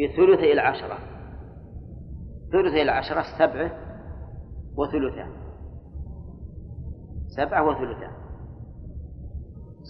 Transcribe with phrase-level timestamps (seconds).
[0.00, 0.98] بثلثي العشرة
[2.52, 3.72] ثلثي العشرة سبعة
[4.76, 5.32] وثلثان.
[7.36, 8.12] سبعة وثلثان.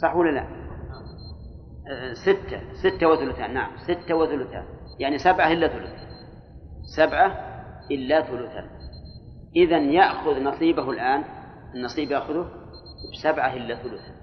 [0.02, 2.72] صح ولا لا؟ أه، ستة.
[2.72, 3.54] ستة وثلثان.
[3.54, 4.64] نعم ستة وثلثان.
[4.98, 6.00] يعني سبعة إلا ثلث.
[6.96, 7.26] سبعة
[7.90, 8.68] إلا ثلثان.
[9.56, 11.24] إذا يأخذ نصيبه الآن
[11.74, 12.50] النصيب يأخذه
[13.12, 14.20] بسبعة إلا ثلثا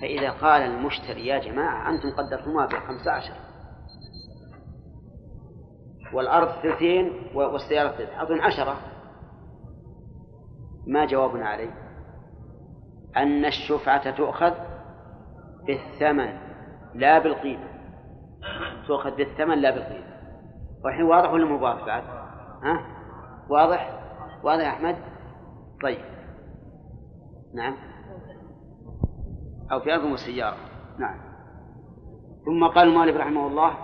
[0.00, 3.34] فإذا قال المشتري يا جماعة أنتم قدرتموها بخمسة عشر.
[6.12, 8.10] والأرض ثلثين والسيارة ثلث.
[8.18, 8.76] أظن عشرة.
[10.86, 11.70] ما جوابنا عليه.
[13.16, 14.52] أن الشفعة تؤخذ
[15.66, 16.38] بالثمن
[16.94, 17.68] لا بالقيمة.
[18.86, 20.18] تؤخذ بالثمن لا بالقيمة.
[20.84, 22.02] والحين واضح ولا مو واضح بعد؟
[22.62, 22.86] ها؟
[23.48, 24.00] واضح؟
[24.42, 24.96] واضح يا أحمد؟
[25.82, 26.04] طيب.
[27.54, 27.76] نعم.
[29.72, 30.56] أو في أرض والسيارة
[30.98, 31.18] نعم.
[32.44, 33.74] ثم قال المؤلف رحمه الله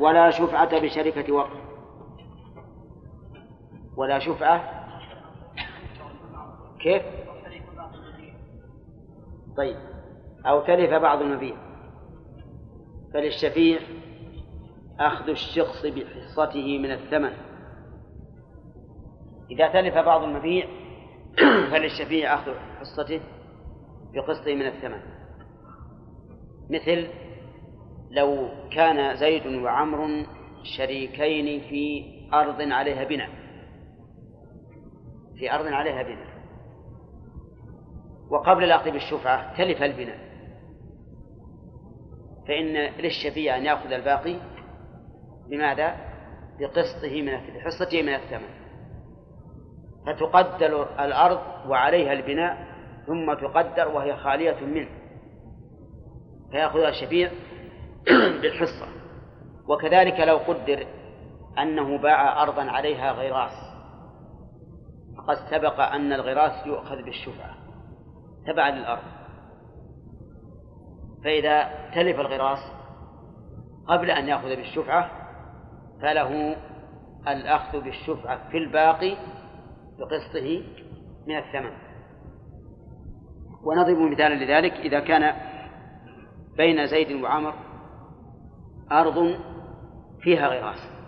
[0.00, 1.70] ولا شفعة بشركة وقف
[3.96, 4.80] ولا شفعة.
[6.80, 7.02] كيف؟
[9.56, 9.76] طيب.
[10.46, 11.56] أو تلف بعض المبيع.
[13.14, 13.80] فللشفيع
[15.00, 17.32] أخذ الشخص بحصته من الثمن.
[19.50, 20.66] إذا تلف بعض المبيع
[21.70, 23.20] فللشفيع أخذ حصته
[24.14, 25.00] بقسطه من الثمن.
[26.70, 27.08] مثل
[28.10, 30.26] لو كان زيد وعمر
[30.76, 33.30] شريكين في أرض عليها بناء.
[35.38, 36.30] في أرض عليها بناء.
[38.30, 40.18] وقبل الأخذ بالشفعة تلف البناء.
[42.48, 44.36] فإن للشفيع أن يأخذ الباقي
[45.50, 45.96] بماذا؟
[46.60, 48.60] بقسطه من بحصته من الثمن.
[50.06, 52.66] فتقدر الأرض وعليها البناء
[53.06, 54.88] ثم تقدر وهي خالية منه.
[56.50, 57.30] فيأخذها الشفيع
[58.42, 58.88] بالحصة.
[59.68, 60.86] وكذلك لو قدر
[61.58, 63.70] أنه باع أرضا عليها غراس
[65.16, 67.54] فقد سبق أن الغراس يؤخذ بالشفعة
[68.46, 69.02] تبعا للأرض.
[71.24, 72.72] فإذا تلف الغراس
[73.86, 75.10] قبل أن يأخذ بالشفعة
[76.02, 76.56] فله
[77.28, 79.16] الأخذ بالشفعة في الباقي
[79.98, 80.62] بقسطه
[81.26, 81.72] من الثمن.
[83.64, 85.34] ونضرب مثالا لذلك إذا كان
[86.56, 87.69] بين زيد وعمر
[88.92, 89.36] أرض
[90.20, 91.00] فيها غراس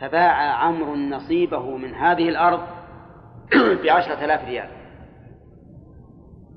[0.00, 2.60] فباع عمرو نصيبه من هذه الأرض
[3.84, 4.68] بعشرة آلاف ريال.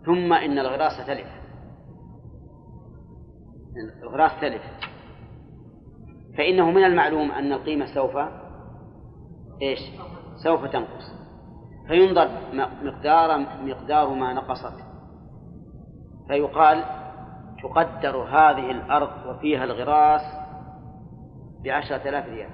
[0.06, 1.28] ثم إن الغراس تلف.
[4.03, 4.62] الغراس تلف.
[6.38, 8.18] فإنه من المعلوم أن القيمة سوف
[9.62, 9.80] إيش؟
[10.44, 11.16] سوف تنقص.
[11.88, 12.30] فينظر
[12.84, 14.84] مقدار مقدار ما نقصت.
[16.28, 16.84] فيقال
[17.66, 20.22] تقدر هذه الأرض وفيها الغراس
[21.64, 22.50] بعشرة آلاف ريال.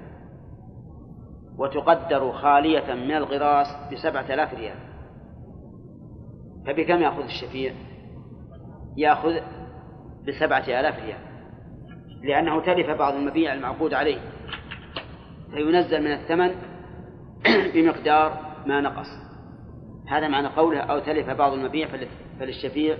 [1.58, 4.76] وتقدر خالية من الغراس بسبعة آلاف ريال.
[6.66, 7.72] فبكم يأخذ الشفيع؟
[8.96, 9.34] يأخذ
[10.28, 11.20] بسبعة آلاف ريال.
[12.22, 14.20] لأنه تلف بعض المبيع المعقود عليه.
[15.50, 16.54] فينزل من الثمن
[17.74, 19.08] بمقدار ما نقص.
[20.08, 21.88] هذا معنى قوله أو تلف بعض المبيع
[22.40, 22.96] فللشفيع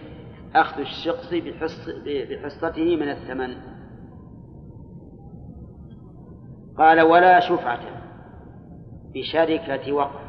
[0.55, 3.57] أخذ الشخص بحص بحصته من الثمن.
[6.79, 7.81] قال ولا شفعة
[9.15, 10.21] بشركة وقف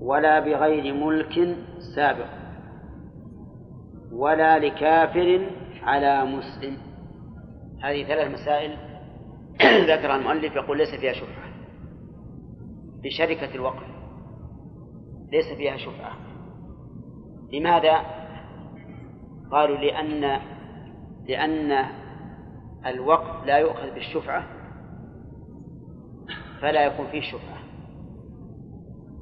[0.00, 1.56] ولا بغير ملك
[1.94, 2.38] سابق
[4.12, 5.50] ولا لكافر
[5.82, 6.76] على مسلم.
[7.82, 8.76] هذه ثلاث مسائل
[9.90, 11.48] ذكرها المؤلف يقول ليس فيها شفعة
[13.02, 13.86] بشركة الوقف
[15.32, 16.12] ليس فيها شفعة.
[17.52, 18.17] لماذا؟
[19.50, 20.40] قالوا لأن
[21.28, 21.84] لأن
[22.86, 24.44] الوقف لا يؤخذ بالشفعة
[26.60, 27.58] فلا يكون فيه شفعة.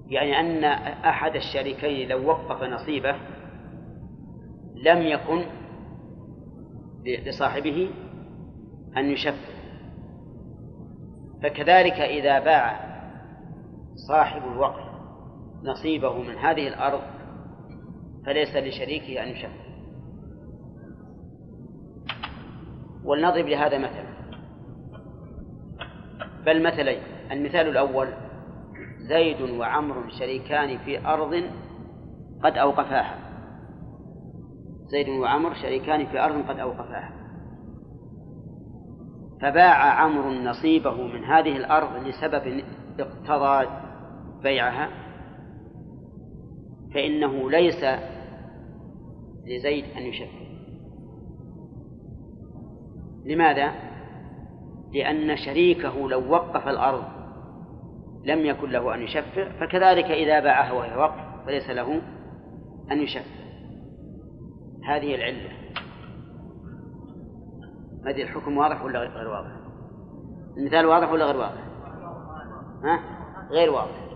[0.07, 0.65] يعني أن
[1.05, 3.17] أحد الشريكين لو وقف نصيبه
[4.75, 5.45] لم يكن
[7.05, 7.91] لصاحبه
[8.97, 9.57] أن يشفع.
[11.43, 12.97] فكذلك إذا باع
[14.09, 14.87] صاحب الوقف
[15.63, 17.01] نصيبه من هذه الأرض
[18.27, 19.66] فليس لشريكه أن يشفع.
[23.07, 24.17] ولنضرب لهذا مثلا.
[26.47, 28.09] بل مثلين المثال الأول
[28.99, 31.43] زيد وعمر شريكان في أرض
[32.43, 33.19] قد أوقفاها.
[34.87, 37.13] زيد وعمر شريكان في أرض قد أوقفاها.
[39.43, 42.65] فباع عمرو نصيبه من هذه الأرض لسبب
[42.99, 43.71] اقتضى
[44.43, 44.89] بيعها.
[46.95, 47.85] فإنه ليس
[49.47, 50.36] لزيد أن يشفع
[53.27, 53.73] لماذا؟
[54.95, 57.05] لأن شريكه لو وقف الأرض
[58.25, 62.03] لم يكن له أن يشفع فكذلك إذا باعها وهي وقف فليس له
[62.93, 63.47] أن يشفع.
[64.89, 65.51] هذه العلة.
[68.07, 69.51] هذه الحكم واضح ولا غير واضح؟
[70.57, 71.61] المثال واضح ولا غير واضح؟
[72.85, 73.01] ها؟
[73.51, 74.07] غير واضح.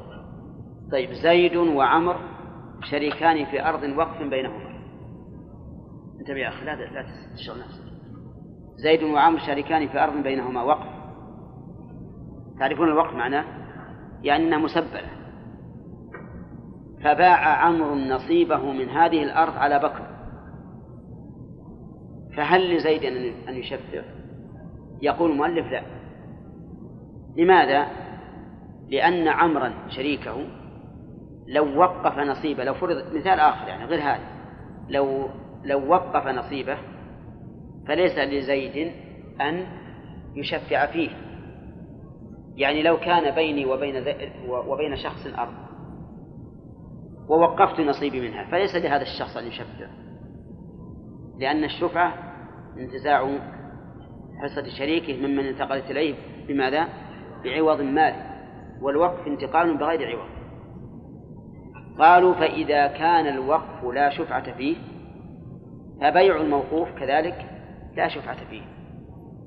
[0.93, 2.17] طيب زيد وعمر
[2.91, 4.71] شريكان في أرض وقف بينهما.
[6.21, 7.07] انتبه يا أخي لا لا
[7.37, 7.80] تشغل نفسك.
[8.83, 10.87] زيد وعمر شريكان في أرض بينهما وقف.
[12.59, 13.45] تعرفون الوقف معناه؟
[14.23, 15.09] يعني أنها مسبلة
[17.05, 20.07] فباع عمرو نصيبه من هذه الأرض على بكر.
[22.37, 23.05] فهل لزيد
[23.49, 24.03] أن يشفع
[25.03, 25.83] يقول المؤلف لا.
[27.37, 27.87] لماذا؟
[28.89, 30.47] لأن عمرا شريكه
[31.47, 34.25] لو وقف نصيبه لو فرض مثال آخر يعني غير هذا
[34.89, 35.29] لو
[35.65, 36.79] لو وقف نصيبه
[37.91, 38.93] فليس لزيد
[39.41, 39.67] أن
[40.35, 41.11] يشفع فيه.
[42.57, 44.05] يعني لو كان بيني وبين
[44.47, 45.55] وبين شخص أرض
[47.29, 49.87] ووقفت نصيبي منها فليس لهذا الشخص أن يشفع.
[51.39, 52.15] لأن الشفعة
[52.79, 53.39] انتزاع
[54.43, 56.15] حصة شريكه ممن انتقلت إليه
[56.49, 56.89] بماذا؟
[57.45, 58.31] بعوض مالي
[58.83, 60.31] والوقف انتقال بغير عوض.
[61.99, 64.77] قالوا فإذا كان الوقف لا شفعة فيه
[66.01, 67.60] فبيع الموقوف كذلك
[67.97, 68.63] لا شفعة فيه.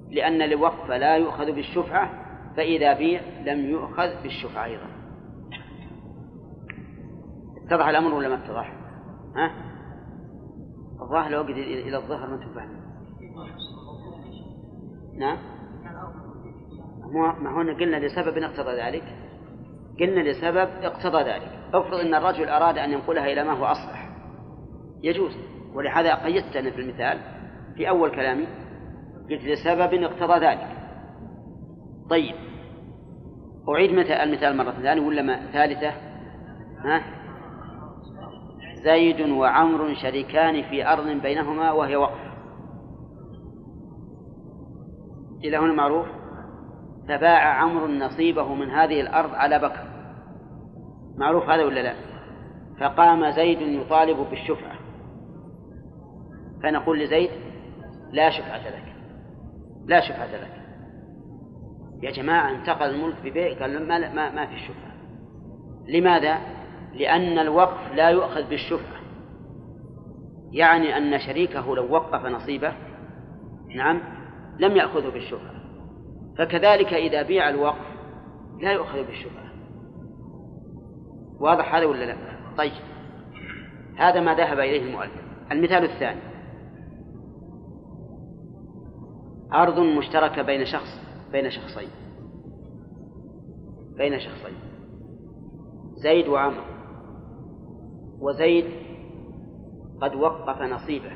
[0.10, 2.10] لأن الوقف لا يؤخذ بالشفعة
[2.58, 4.88] فإذا بيع لم يؤخذ بالشفعة أيضا.
[7.66, 8.74] اتضح الأمر ولا ما اتضح؟
[9.36, 9.52] ها؟
[11.02, 12.84] الظاهر لو إلى الظهر ما تفهم
[15.18, 15.38] نعم؟
[17.14, 19.04] ما هنا قلنا لسبب اقتضى ذلك.
[20.00, 21.60] قلنا لسبب اقتضى ذلك.
[21.74, 24.10] افرض إن الرجل أراد أن ينقلها إلى ما هو أصلح.
[25.04, 25.38] يجوز.
[25.74, 27.20] ولهذا قيدت أنا في المثال
[27.76, 28.48] في أول كلامي
[29.30, 30.68] قلت لسبب اقتضى ذلك.
[32.10, 32.36] طيب.
[33.70, 35.92] أعيد المثال مرة ثانية ولا ثالثة؟
[36.80, 37.04] ها؟
[38.84, 42.34] زيد وعمر شريكان في أرض بينهما وهي وقف.
[45.44, 46.08] إلى هنا معروف؟
[47.08, 49.88] فباع عمرو نصيبه من هذه الأرض على بكر.
[51.18, 51.94] معروف هذا ولا لا؟
[52.80, 54.76] فقام زيد يطالب بالشفعة.
[56.64, 57.30] فنقول لزيد
[58.14, 58.96] لا شفعة لك.
[59.86, 60.64] لا شفعة لك.
[62.02, 64.94] يا جماعة انتقل الملك ببيع قال ما, ما, ما في الشفعة
[65.88, 66.38] لماذا؟
[66.94, 69.02] لأن الوقف لا يؤخذ بالشفعة.
[70.52, 72.74] يعني أن شريكه لو وقف نصيبه
[73.76, 74.02] نعم
[74.60, 75.54] لم يأخذه بالشفعة.
[76.38, 77.94] فكذلك إذا بيع الوقف
[78.62, 79.44] لا يؤخذ بالشفعة.
[81.40, 82.16] واضح هذا ولا لا؟
[82.58, 82.72] طيب.
[83.98, 85.24] هذا ما ذهب إليه المؤلف.
[85.52, 86.33] المثال الثاني.
[89.54, 91.90] أرض مشتركة بين شخص بين شخصين.
[93.98, 94.56] بين شخصين.
[95.96, 96.64] زيد وعمر.
[98.20, 98.66] وزيد
[100.02, 101.12] قد وقف نصيبه.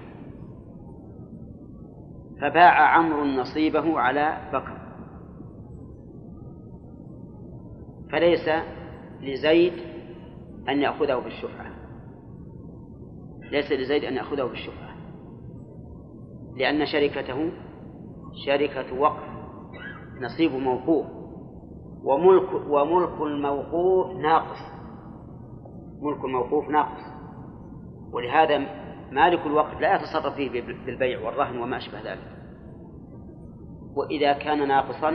[2.42, 4.78] فباع عمرو نصيبه على بكر.
[8.12, 8.50] فليس
[9.22, 9.74] لزيد
[10.70, 11.72] أن يأخذه بالشفعة.
[13.52, 14.96] ليس لزيد أن يأخذه بالشفعة.
[16.56, 17.52] لأن شركته
[18.46, 19.24] شركة وقف
[20.22, 21.06] نصيب موقوف
[22.04, 24.78] وملك وملك الموقوف ناقص
[26.02, 27.04] ملك الموقوف ناقص.
[28.14, 28.58] ولهذا
[29.12, 32.38] مالك الوقف لا يتصرف فيه بالبيع والرهن وما أشبه ذلك.
[33.96, 35.12] وإذا كان ناقصا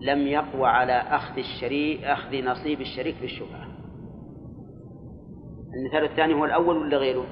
[0.00, 3.66] لم يقوى على أخذ الشريك أخذ نصيب الشريك بالشفعة
[5.74, 7.26] المثال الثاني هو الأول ولا غيره؟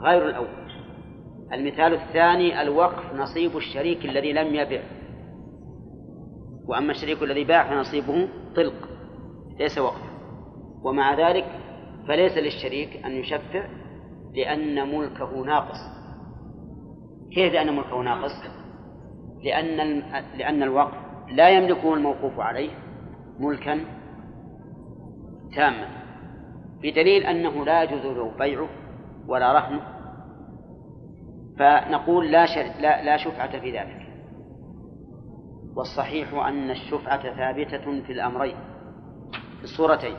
[0.00, 0.63] غير الأول.
[1.54, 4.82] المثال الثاني الوقف نصيب الشريك الذي لم يبع.
[6.66, 8.88] وأما الشريك الذي باع فنصيبه طلق
[9.58, 10.02] ليس وقف
[10.82, 11.44] ومع ذلك
[12.08, 13.64] فليس للشريك أن يشفع
[14.34, 15.78] لأن ملكه ناقص.
[17.32, 18.32] كيف لأن ملكه ناقص؟
[19.44, 20.02] لأن
[20.38, 20.94] لأن الوقف
[21.32, 22.70] لا يملكه الموقوف عليه
[23.38, 23.80] ملكا
[25.56, 25.88] تاما.
[26.82, 28.68] بدليل أنه لا يجوز له بيعه
[29.28, 29.93] ولا رهنه
[31.58, 32.46] فنقول لا
[32.80, 34.06] لا لا شفعة في ذلك.
[35.76, 38.56] والصحيح أن الشفعة ثابتة في الأمرين
[39.58, 40.16] في الصورتين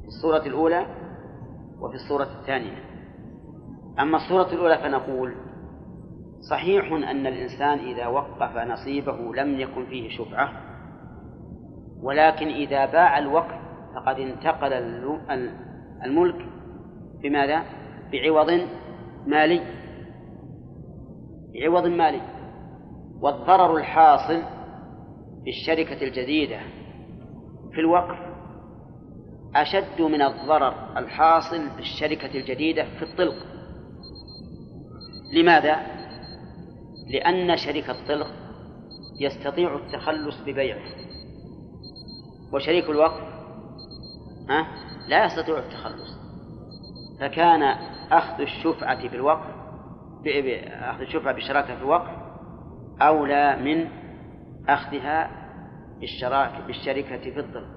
[0.00, 0.86] في الصورة الأولى
[1.80, 2.84] وفي الصورة الثانية.
[4.00, 5.34] أما الصورة الأولى فنقول
[6.50, 10.52] صحيح أن الإنسان إذا وقف نصيبه لم يكن فيه شفعة
[12.02, 13.58] ولكن إذا باع الوقف
[13.94, 14.72] فقد انتقل
[16.04, 16.46] الملك
[17.22, 17.62] بماذا؟
[18.12, 18.60] بعوض
[19.26, 19.83] مالي.
[21.54, 22.20] بعوض مالي.
[23.20, 24.42] والضرر الحاصل
[25.44, 26.60] بالشركة الجديدة
[27.72, 28.18] في الوقف
[29.56, 33.46] أشد من الضرر الحاصل بالشركة الجديدة في الطلق.
[35.32, 35.76] لماذا؟
[37.10, 38.30] لأن شريك الطلق
[39.20, 40.82] يستطيع التخلص ببيعه.
[42.52, 43.22] وشريك الوقف
[44.48, 44.66] ها
[45.08, 46.18] لا يستطيع التخلص.
[47.20, 47.62] فكان
[48.12, 49.16] أخذ الشفعة في
[50.24, 52.10] الوقف أخذ الشفعة بالشراكة في الوقف
[53.02, 53.88] أولى من
[54.68, 55.30] أخذها
[56.00, 57.74] بالشراكة بالشركة في الطلق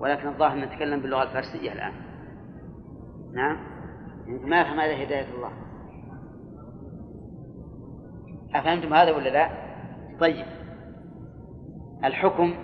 [0.00, 1.92] ولكن الظاهر نتكلم باللغة الفارسية الآن.
[3.34, 3.56] نعم؟
[4.26, 5.50] ما يفهم هذا هداية الله.
[8.54, 9.50] أفهمتم هذا ولا لا؟
[10.20, 10.46] طيب.
[12.04, 12.54] الحكم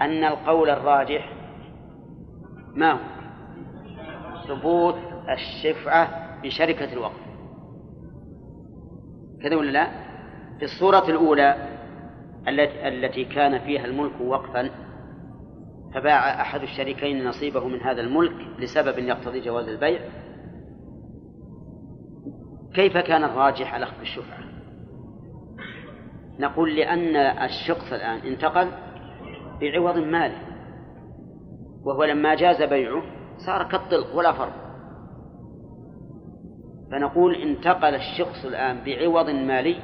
[0.00, 1.32] أن القول الراجح
[2.74, 2.98] ما هو؟
[4.48, 7.28] ثبوت الشفعة بشركة الوقف.
[9.42, 9.90] كذا ولا لا؟
[10.58, 11.68] في الصورة الأولى
[12.88, 14.70] التي كان فيها الملك وقفا
[15.94, 20.00] فباع أحد الشريكين نصيبه من هذا الملك لسبب يقتضي جواز البيع.
[22.74, 24.38] كيف كان الراجح على أخذ الشفعة؟
[26.38, 28.68] نقول لأن الشخص الآن انتقل
[29.60, 30.38] بعوض مالي
[31.84, 33.02] وهو لما جاز بيعه
[33.46, 34.67] صار كالطلق ولا فرق.
[36.90, 39.76] فنقول انتقل الشخص الآن بعوض مالي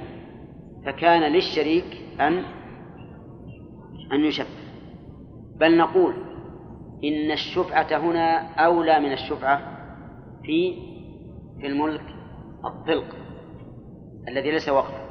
[0.87, 2.45] فكان للشريك أن
[4.13, 4.65] أن يشفع
[5.61, 6.15] بل نقول
[7.05, 9.61] إن الشفعة هنا أولى من الشفعة
[10.43, 10.75] في
[11.61, 12.05] في الملك
[12.65, 13.17] الطلق
[14.29, 15.05] الذي ليس وقفا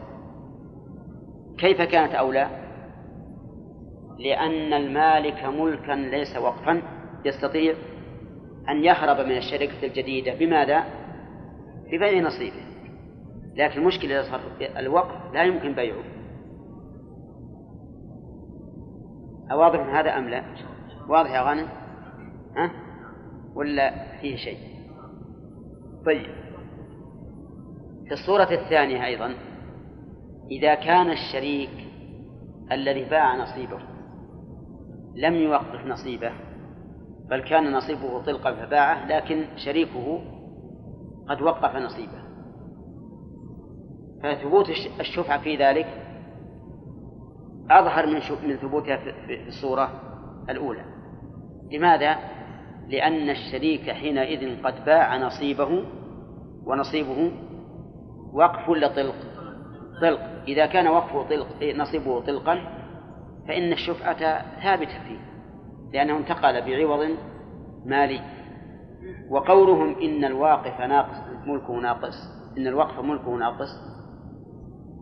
[1.58, 2.48] كيف كانت أولى؟
[4.20, 6.82] لأن المالك ملكا ليس وقفا
[7.26, 7.76] يستطيع
[8.70, 10.84] أن يهرب من الشركة الجديدة بماذا؟
[11.94, 12.64] ببيع نصيبه
[13.56, 14.42] لكن المشكلة إذا صار
[14.80, 16.04] الوقف لا يمكن بيعه
[19.52, 20.44] أواضح هذا أم لا؟
[21.08, 21.68] واضح يا غانم؟
[22.58, 22.72] ها؟
[23.56, 24.58] ولا فيه شيء؟
[26.06, 26.44] طيب
[28.08, 29.36] في الصورة الثانية أيضا
[30.52, 31.70] إذا كان الشريك
[32.72, 33.80] الذي باع نصيبه
[35.16, 36.32] لم يوقف نصيبه
[37.30, 40.22] بل كان نصيبه طلقا فباعه لكن شريكه
[41.30, 42.24] قد وقف نصيبه
[44.24, 45.88] فثبوت الشفعة في ذلك
[47.72, 49.92] أظهر من من ثبوتها في الصورة
[50.50, 50.86] الأولى
[51.72, 52.18] لماذا؟
[52.88, 55.84] لأن الشريك حينئذ قد باع نصيبه
[56.66, 57.32] ونصيبه
[58.34, 59.16] وقف ولا طلق؟
[60.02, 62.60] طلق إذا كان وقفه طلق نصيبه طلقا
[63.48, 65.20] فإن الشفعة ثابتة فيه
[65.94, 67.10] لأنه انتقل بعوض
[67.86, 68.20] مالي
[69.30, 72.16] وقولهم إن الواقف ناقص ملكه ناقص
[72.58, 73.70] إن الوقف ملكه ناقص.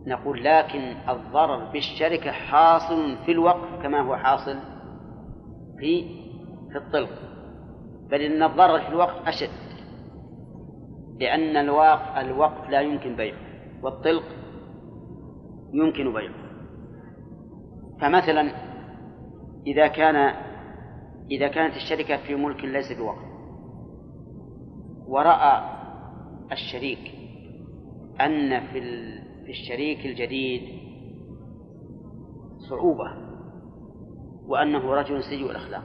[0.06, 4.56] نقول لكن الضرر بالشركة حاصل في الوقف كما هو حاصل
[5.78, 6.04] في
[6.72, 7.18] في الطلق.
[8.10, 9.62] بل إن الضرر في الوقف أشد
[11.20, 13.36] لأن الوقف الوقف لا يمكن بيعه
[13.82, 14.24] والطلق
[15.72, 16.34] يمكن بيعه
[18.00, 18.52] فمثلا
[19.66, 20.34] إذا كان
[21.30, 23.31] إذا كانت الشركة في ملك ليس بوقف
[25.08, 25.62] ورأى
[26.52, 27.12] الشريك
[28.20, 28.80] أن في
[29.44, 30.62] في الشريك الجديد
[32.68, 33.12] صعوبة
[34.46, 35.82] وأنه رجل سيء الأخلاق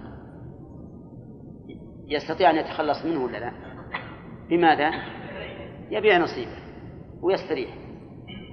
[2.07, 3.51] يستطيع أن يتخلص منه ولا لا؟
[4.50, 4.91] بماذا؟
[5.89, 6.57] يبيع نصيبه
[7.21, 7.77] ويستريح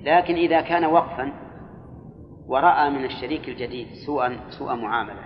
[0.03, 1.33] لكن إذا كان وقفا
[2.47, 5.25] ورأى من الشريك الجديد سوءا سوء معاملة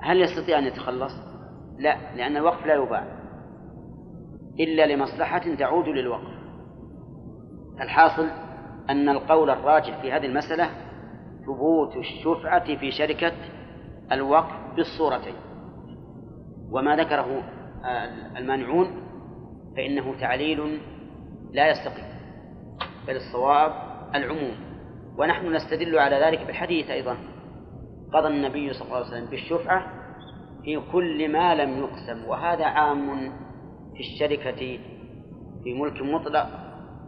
[0.00, 1.12] هل يستطيع أن يتخلص؟
[1.78, 3.17] لا لأن الوقف لا يباع
[4.60, 6.38] إلا لمصلحة تعود للوقف.
[7.80, 8.28] الحاصل
[8.90, 10.70] أن القول الراجح في هذه المسألة
[11.46, 13.32] ثبوت الشفعة في شركة
[14.12, 15.34] الوقف بالصورتين.
[16.72, 17.42] وما ذكره
[18.36, 18.86] المانعون
[19.76, 20.80] فإنه تعليل
[21.52, 22.04] لا يستقيم
[23.08, 23.72] بل الصواب
[24.14, 24.54] العموم.
[25.18, 27.16] ونحن نستدل على ذلك بالحديث أيضا.
[28.12, 29.86] قضى النبي صلى الله عليه وسلم بالشفعة
[30.64, 33.32] في كل ما لم يقسم وهذا عام
[33.98, 34.78] في الشركة
[35.64, 36.46] في ملك مطلق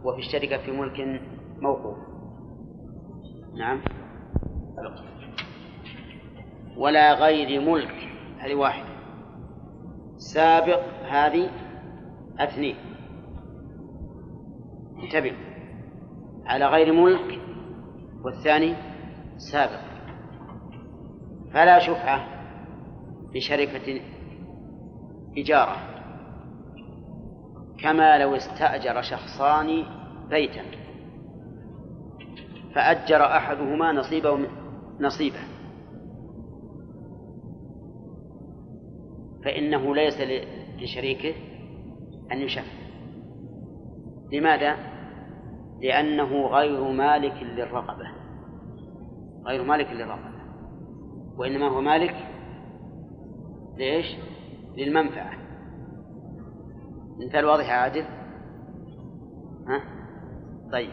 [0.05, 1.21] وفي الشركة في ملك
[1.61, 1.97] موقوف.
[3.55, 3.81] نعم.
[6.77, 7.95] ولا غير ملك.
[8.39, 8.89] هذه واحدة
[10.17, 10.81] سابق
[11.11, 11.51] هذه
[12.39, 12.77] اثنين.
[15.03, 15.37] انتبه.
[16.47, 17.41] على غير ملك
[18.25, 18.75] والثاني
[19.37, 19.81] سابق.
[21.53, 22.27] فلا شفعة
[23.35, 24.01] لشركة
[25.37, 25.90] إجارة
[27.83, 29.85] كما لو استأجر شخصان
[30.31, 30.63] بيتا.
[32.75, 34.49] فأجر أحدهما نصيبه
[35.01, 35.41] نصيبه.
[39.45, 40.21] فإنه ليس
[40.79, 41.35] لشريكه
[42.33, 42.81] أن يشفع.
[44.33, 44.77] لماذا؟
[45.83, 48.05] لأنه غير مالك للرقبة
[49.47, 50.41] غير مالك للرقبة
[51.37, 52.15] وإنما هو مالك
[53.77, 54.07] ليش؟
[54.77, 55.40] للمنفعة.
[57.27, 58.05] مثال واضح يا عادل؟
[59.69, 59.83] ها؟
[60.73, 60.91] طيب.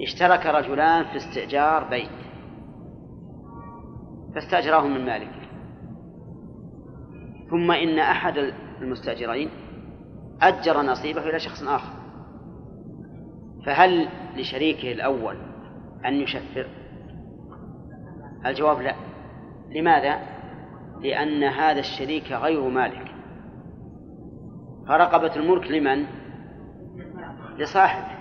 [0.00, 2.10] اشترك رجلان في استئجار بيت.
[4.34, 5.48] فاستأجراه من مالك.
[7.50, 9.50] ثم إن أحد المستأجرين
[10.40, 11.92] أجر نصيبه إلى شخص آخر.
[13.66, 15.36] فهل لشريكه الأول
[16.06, 16.66] أن يشفر؟
[18.46, 18.94] الجواب لا.
[19.70, 20.18] لماذا؟
[21.00, 23.13] لأن هذا الشريك غير مالك.
[24.88, 26.06] فرقبة الملك لمن؟
[27.58, 28.14] لصاحبه.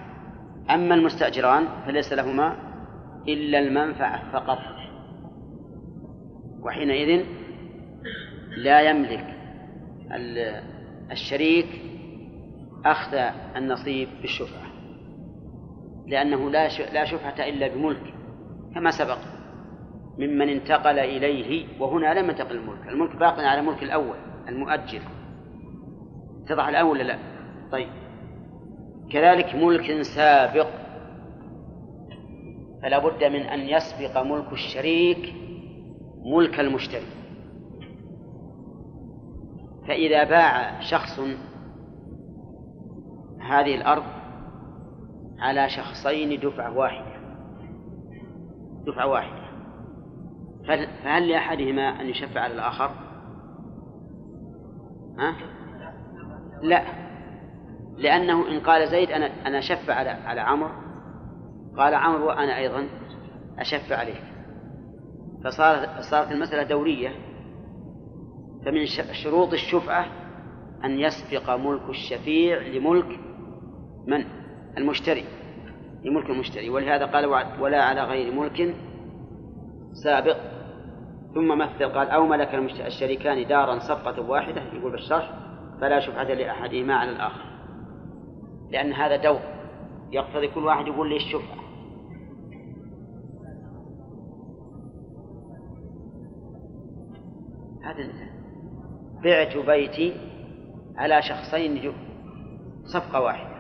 [0.70, 2.56] أما المستأجران فليس لهما
[3.28, 4.60] إلا المنفعة فقط.
[6.62, 7.26] وحينئذ
[8.58, 9.26] لا يملك
[11.12, 11.68] الشريك
[12.86, 13.18] أخذ
[13.56, 14.64] النصيب بالشفعة
[16.08, 18.14] لأنه لا لا شفعة إلا بملك
[18.76, 19.18] كما سبق
[20.18, 24.16] ممن انتقل إليه وهنا لم ينتقل الملك الملك باق على ملك الأول
[24.50, 25.02] المؤجل
[26.46, 27.18] اتضح الآن ولا لا؟
[27.72, 27.90] طيب.
[29.12, 30.68] كذلك ملك سابق.
[32.84, 35.34] فلا بد من أن يسبق ملك الشريك
[36.26, 37.08] ملك المشتري.
[39.88, 41.20] فإذا باع شخص
[43.40, 44.04] هذه الأرض
[45.40, 47.14] على شخصين دفعة واحدة.
[48.88, 49.44] دفعة واحدة.
[51.04, 52.92] فهل لأحدهما أن يشفع على الآخر؟
[55.18, 55.36] ها؟
[56.64, 56.84] لا.
[57.98, 60.72] لأنه إن قال زيد أنا أنا أشفع على على عمرو
[61.78, 62.88] قال عمرو وأنا أيضا
[63.60, 64.24] أشفع عليك.
[65.44, 67.10] فصارت صارت المسألة دورية.
[68.66, 68.86] فمن
[69.24, 70.06] شروط الشفعة
[70.86, 73.20] أن يسبق ملك الشفيع لملك
[74.08, 74.26] من؟
[74.78, 75.24] المشتري
[76.06, 76.70] لملك المشتري.
[76.70, 77.26] ولهذا قال
[77.60, 78.76] ولا على غير ملك
[80.04, 80.38] سابق.
[81.34, 85.43] ثم مثل قال أو ملك الشريكان دارا صفقة واحدة يقول بالشرح.
[85.84, 87.44] فلا شفعة لأحدهما على الآخر.
[88.72, 89.40] لأن هذا دور
[90.12, 91.64] يقتضي كل واحد يقول لي الشفعة
[97.84, 98.10] هذا
[99.24, 100.14] بعت بيتي
[100.98, 101.94] على شخصين
[102.86, 103.54] صفقة واحدة.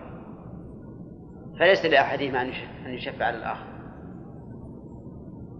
[1.60, 2.42] فليس لأحدهما
[2.86, 3.68] أن يشفع على الآخر.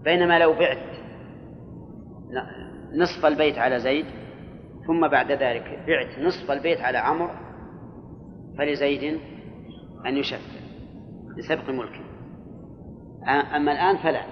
[0.04, 0.94] بينما لو بعت
[2.94, 4.06] نصف البيت على زيد
[4.86, 7.30] ثم بعد ذلك بعت نصف البيت على عمرو
[8.58, 9.20] فلزيد
[10.06, 10.64] أن يشفع
[11.36, 12.04] لسبق ملكه.
[13.56, 14.22] أما الآن فلا.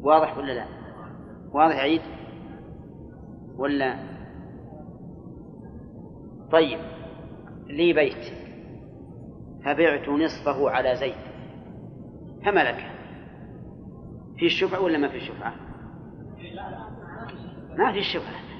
[0.00, 0.66] واضح ولا لا؟
[1.52, 2.00] واضح عيد؟
[3.56, 3.96] ولا؟
[6.52, 6.78] طيب
[7.66, 8.32] لي بيت.
[9.64, 11.32] فبعت نصفه على زيد.
[12.44, 12.90] فملكه
[14.36, 15.54] في الشفعة ولا ما في الشفعة؟
[17.78, 18.51] ما في الشفعة.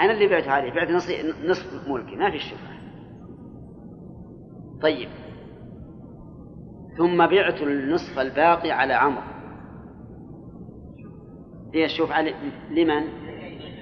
[0.00, 0.90] أنا اللي بعت عليه بعت
[1.44, 2.78] نصف ملكي ما في الشفعة
[4.82, 5.08] طيب.
[6.98, 9.22] ثم بعت النصف الباقي على عمرو.
[11.74, 12.24] هي الشفعة
[12.70, 13.04] لمن؟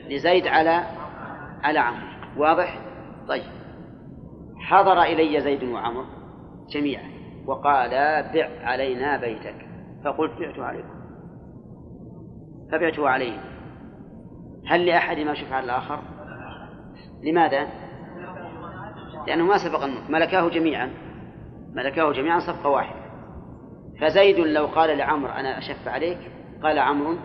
[0.08, 0.82] لزيد على
[1.62, 2.06] على عمرو.
[2.36, 2.78] واضح؟
[3.28, 3.52] طيب.
[4.56, 6.04] حضر إلي زيد وعمر
[6.70, 7.10] جميعا
[7.46, 9.66] وقالا بع علينا بيتك.
[10.04, 10.96] فقلت بعت عليكم.
[12.72, 13.55] فبعته عليه
[14.66, 15.98] هل لأحد ما شفع الآخر؟
[17.22, 17.68] لماذا؟
[19.26, 20.90] لأنه ما سبق الملك ملكاه جميعا.
[21.74, 23.00] ملكاه جميعا صفقة واحدة.
[24.00, 26.18] فزيد لو قال لعمر أنا أشف عليك
[26.62, 27.16] قال عمرو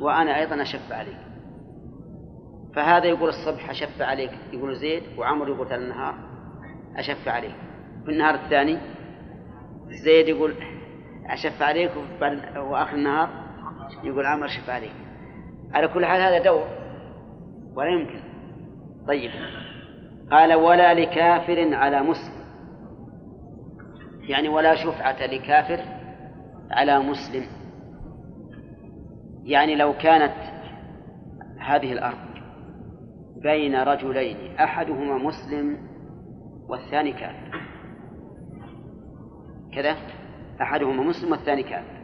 [0.00, 1.18] وأنا أيضا أشف عليك.
[2.74, 6.14] فهذا يقول الصبح أشف عليك يقول زيد وعمر يقول ثلاث النهار
[6.96, 7.56] أشف عليك.
[8.04, 8.78] في النهار الثاني
[10.04, 10.54] زيد يقول
[11.26, 11.90] أشف عليك
[12.56, 13.28] وآخر النهار
[14.04, 15.01] يقول عمر شف عليك.
[15.74, 16.68] على كل حال هذا دور
[17.74, 18.20] ولا يمكن.
[19.08, 19.30] طيب.
[20.30, 22.42] قال ولا لكافر على مسلم.
[24.20, 25.80] يعني ولا شفعة لكافر
[26.70, 27.44] على مسلم.
[29.44, 30.34] يعني لو كانت
[31.58, 32.32] هذه الأرض
[33.42, 35.78] بين رجلين أحدهما مسلم
[36.68, 37.60] والثاني كافر.
[39.74, 39.96] كذا.
[40.62, 42.02] أحدهما مسلم والثاني كافر.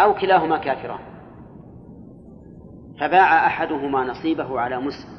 [0.00, 1.13] أو كلاهما كافران.
[3.00, 5.14] فباع أحدهما نصيبه على مسلم.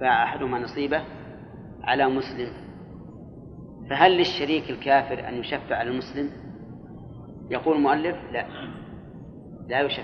[0.00, 1.02] باع أحدهما نصيبه
[1.82, 2.48] على مسلم.
[3.90, 6.30] فهل للشريك الكافر أن يشفع على المسلم
[7.50, 8.46] يقول المؤلف لا.
[9.68, 10.02] لا يشفع.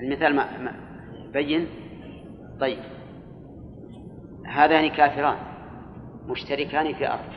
[0.00, 0.72] المثال ما,
[1.32, 1.66] بين.
[2.60, 2.78] طيب.
[4.46, 5.36] هذان كافران
[6.26, 7.32] مشتركان في أرض.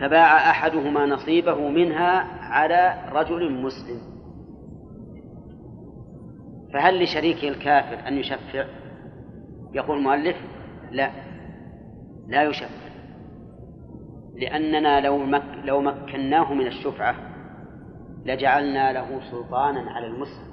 [0.00, 4.19] فباع أحدهما نصيبه منها على رجل مسلم.
[6.72, 8.64] فهل لشريكه الكافر أن يشفع؟
[9.72, 10.36] يقول المؤلف
[10.90, 11.10] لا.
[12.28, 12.90] لا يشفع.
[14.34, 17.14] لأننا لو مك لو مكناه من الشفعة
[18.24, 20.50] لجعلنا له سلطانا على المسلم.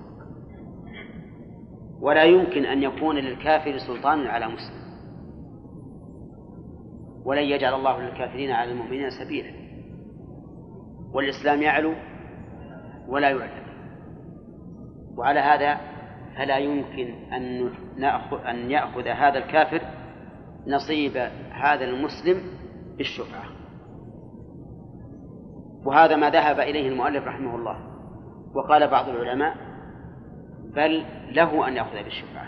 [2.01, 4.87] ولا يمكن أن يكون للكافر سلطان على مسلم.
[7.25, 9.51] ولن يجعل الله للكافرين على المؤمنين سبيلا.
[11.13, 11.93] والإسلام يعلو
[13.07, 13.67] ولا يعلم.
[15.17, 15.96] وعلى هذا
[16.37, 19.81] فلا يمكن أن نأخذ أن يأخذ هذا الكافر
[20.67, 21.17] نصيب
[21.51, 22.41] هذا المسلم
[22.97, 23.43] بالشفعة
[25.85, 27.77] وهذا ما ذهب إليه المؤلف رحمه الله.
[28.53, 29.55] وقال بعض العلماء
[30.75, 32.47] بل له أن يأخذ بالشفعة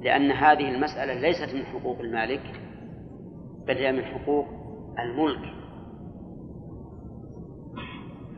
[0.00, 2.60] لأن هذه المسألة ليست من حقوق المالك
[3.66, 4.46] بل هي من حقوق
[4.98, 5.54] الملك.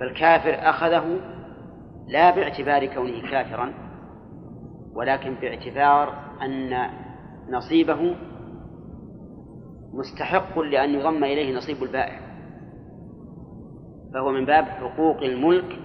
[0.01, 1.36] فالكافر أخذه
[2.07, 3.75] لا باعتبار كونه كافرا
[4.95, 6.91] ولكن باعتبار أن
[7.51, 8.17] نصيبه
[9.93, 12.21] مستحق لأن يضم إليه نصيب البائع.
[14.15, 15.79] فهو من باب حقوق الملك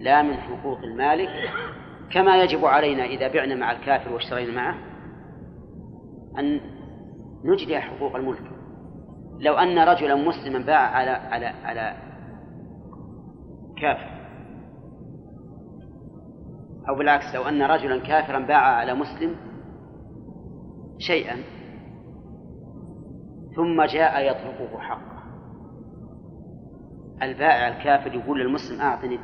[0.00, 1.30] لا من حقوق المالك.
[2.10, 4.74] كما يجب علينا إذا بعنا مع الكافر واشترينا معه
[6.38, 6.60] أن
[7.44, 8.50] نجري حقوق الملك.
[9.40, 11.96] لو أن رجلا مسلما باع على على على
[13.80, 14.17] كافر
[16.88, 19.36] أو بالعكس لو أن رجلا كافرا باع على مسلم
[20.98, 21.36] شيئا
[23.56, 25.18] ثم جاء يطلبه حقه
[27.22, 29.18] البائع الكافر يقول للمسلم أعطني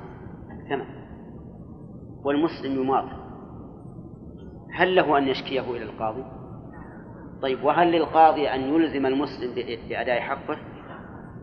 [0.51, 0.87] الثمن
[2.25, 3.25] والمسلم يماطل
[4.73, 6.25] هل له أن يشكيه إلى القاضي؟
[7.43, 9.55] طيب وهل للقاضي أن يلزم المسلم
[9.89, 10.59] بأداء حقه؟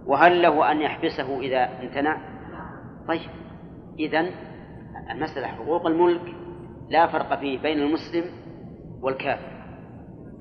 [0.05, 2.17] وهل له أن يحبسه إذا امتنع؟
[3.07, 3.29] طيب
[3.99, 4.29] إذا
[5.11, 6.35] المسألة حقوق الملك
[6.89, 8.25] لا فرق فيه بين المسلم
[9.01, 9.51] والكافر.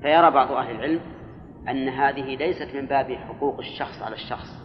[0.01, 0.99] فيرى بعض أهل العلم
[1.69, 4.61] أن هذه ليست من باب حقوق الشخص على الشخص.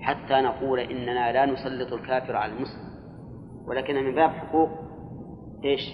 [0.00, 2.92] حتى نقول إننا لا نسلط الكافر على المسلم
[3.66, 4.70] ولكن من باب حقوق
[5.64, 5.92] إيش؟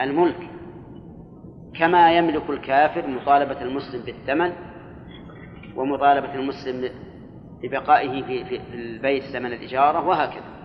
[0.00, 0.50] الملك.
[1.78, 4.52] كما يملك الكافر مطالبة المسلم بالثمن
[5.76, 6.90] ومطالبة المسلم
[7.62, 10.59] ببقائه في, في البيت ثمن الإجارة وهكذا.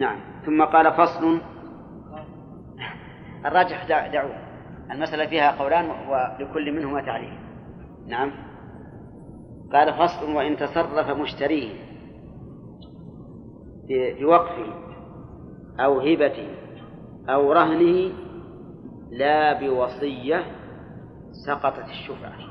[0.00, 0.20] نعم.
[0.46, 1.40] ثم قال فصل.
[3.46, 4.36] الراجح دعوة.
[4.90, 7.38] المسألة فيها قولان ولكل منهما تعليل.
[8.06, 8.32] نعم.
[9.72, 11.72] قال فصل وإن تصرف مشتريه
[13.88, 14.72] بوقفه
[15.80, 16.48] أو هبته
[17.28, 18.12] أو رهنه
[19.10, 20.44] لا بوصية
[21.46, 22.50] سقطت الشفعة.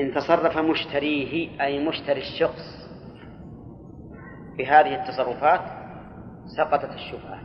[0.00, 2.81] إن تصرف مشتريه أي مشتري الشخص
[4.58, 5.60] بهذه التصرفات
[6.56, 7.40] سقطت الشفعة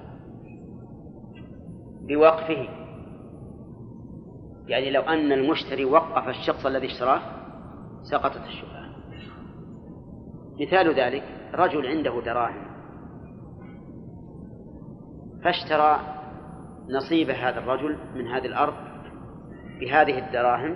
[2.08, 2.67] بوقفه.
[4.67, 7.22] يعني لو أن المشتري وقف الشخص الذي اشتراه
[8.12, 8.88] سقطت الشفعة
[10.62, 12.67] مثال ذلك رجل عنده دراهم
[15.43, 16.00] فاشترى
[16.89, 18.74] نصيب هذا الرجل من هذه الأرض
[19.80, 20.76] بهذه الدراهم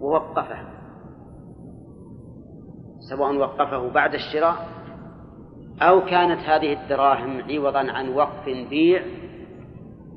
[0.00, 0.74] ووقفه
[3.10, 4.73] سواء وقفه بعد الشراء
[5.82, 9.02] أو كانت هذه الدراهم عوضا عن وقف بيع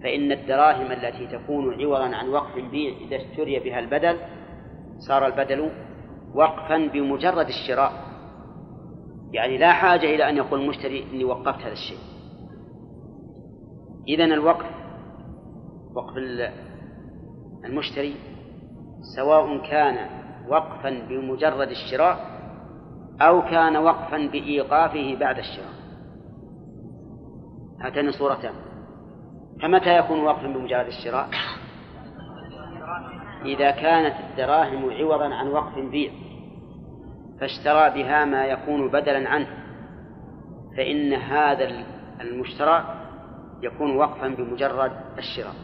[0.03, 4.17] فإن الدراهم التي تكون عوضا عن وقف بيع إذا اشتري بها البدل
[4.97, 5.71] صار البدل
[6.33, 7.91] وقفا بمجرد الشراء.
[9.31, 11.97] يعني لا حاجة إلى أن يقول المشتري إني وقفت هذا الشيء.
[14.07, 14.65] إذا الوقف
[15.95, 16.13] وقف
[17.65, 18.15] المشتري
[19.15, 20.09] سواء كان
[20.49, 22.36] وقفا بمجرد الشراء
[23.21, 25.73] أو كان وقفا بإيقافه بعد الشراء.
[27.81, 28.53] هاتان صورتان.
[29.61, 31.29] فمتى يكون وقفا بمجرد الشراء؟
[33.45, 36.11] إذا كانت الدراهم عوضا عن وقف بيع
[37.39, 39.47] فاشترى بها ما يكون بدلا عنه
[40.77, 41.85] فإن هذا
[42.21, 42.83] المشترى
[43.63, 45.55] يكون وقفا بمجرد الشراء.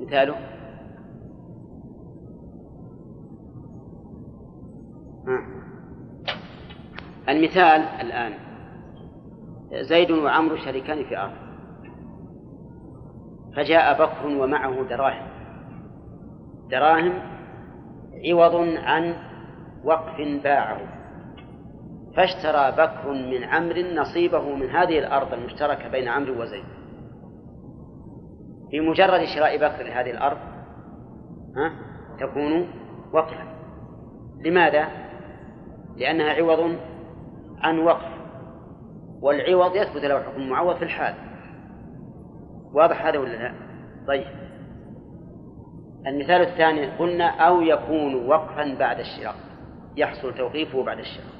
[0.00, 0.34] مثاله
[7.32, 8.32] المثال الآن.
[9.72, 11.32] زيد وعمرو شريكان في أرض.
[13.56, 15.26] فجاء بكر ومعه دراهم.
[16.70, 17.12] دراهم
[18.28, 19.14] عوض عن
[19.84, 20.80] وقف باعه.
[22.16, 26.64] فاشترى بكر من عمرو نصيبه من هذه الأرض المشتركة بين عمرو وزيد.
[28.72, 30.38] بمجرد شراء بكر لهذه الأرض
[31.56, 31.72] ها
[32.20, 32.68] تكون
[33.12, 33.46] وقفا.
[34.44, 34.88] لماذا؟
[35.96, 36.76] لأنها عوض
[37.62, 38.12] عن وقف
[39.20, 41.14] والعوض يثبت له حكم المعوض في الحال.
[42.74, 43.54] واضح هذا ولا لا؟
[44.08, 44.26] طيب.
[46.06, 49.34] المثال الثاني قلنا أو يكون وقفا بعد الشراء
[49.96, 51.32] يحصل توقيفه بعد الشراء.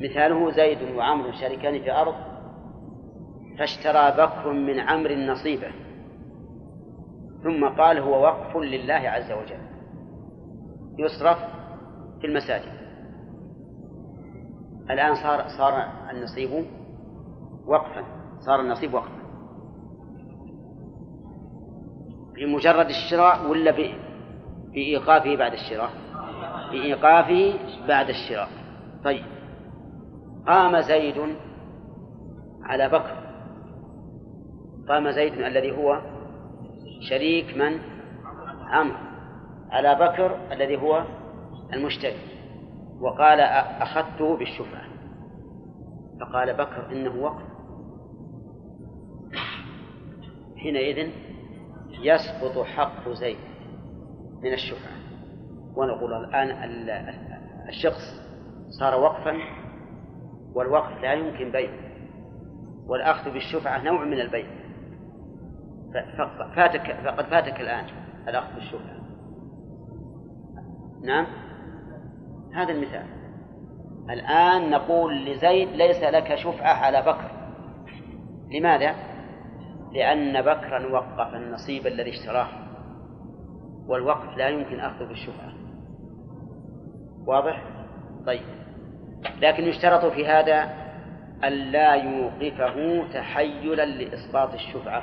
[0.00, 2.14] مثاله زيد وعمر شريكان في أرض
[3.58, 5.68] فاشترى بكر من عمرو نصيبه
[7.42, 9.64] ثم قال هو وقف لله عز وجل.
[10.98, 11.38] يصرف
[12.20, 12.83] في المساجد.
[14.90, 16.66] الآن صار صار النصيب
[17.66, 18.04] وقفا.
[18.40, 19.24] صار النصيب وقفا.
[22.36, 23.70] بمجرد الشراء ولا
[24.72, 25.90] بإيقافه بعد الشراء؟
[26.70, 28.48] بإيقافه بعد الشراء.
[29.04, 29.24] طيب.
[30.46, 31.36] قام زيد
[32.62, 33.16] على بكر.
[34.88, 36.00] قام زيد الذي هو
[37.10, 37.78] شريك من؟
[38.66, 38.96] عمرو.
[39.70, 41.04] على بكر الذي هو
[41.72, 42.33] المشتري.
[43.04, 43.40] وقال
[43.80, 44.84] أخذته بالشفعة.
[46.20, 47.42] فقال بكر إنه وقف.
[50.56, 51.10] حينئذ
[51.90, 53.38] يسقط حق زيد
[54.42, 54.94] من الشفعة.
[55.76, 56.50] ونقول الآن
[57.68, 58.02] الشخص
[58.80, 59.38] صار وقفا
[60.54, 61.84] والوقف لا يمكن بيعه
[62.86, 64.46] والأخذ بالشفعة نوع من البيع.
[66.56, 67.84] فاتك فقد فاتك الآن
[68.28, 69.00] الأخذ بالشفعة.
[71.02, 71.43] نعم؟
[72.54, 73.06] هذا المثال.
[74.10, 77.30] الآن نقول لزيد ليس لك شفعة على بكر.
[78.50, 78.94] لماذا؟
[79.92, 82.48] لأن بكرا وقف النصيب الذي اشتراه
[83.88, 85.52] والوقف لا يمكن أخذه بالشفعة.
[87.26, 87.62] واضح؟
[88.26, 88.42] طيب.
[89.40, 90.84] لكن يشترط في هذا
[91.44, 95.02] ألا يوقفه تحيلا لإسقاط الشفعة.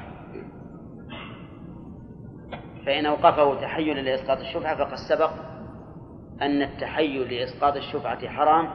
[2.85, 5.50] فإن أوقفه تحيلا لإسقاط الشفعة فقد سبق
[6.41, 8.69] أن التحيل لإسقاط الشفعة حرام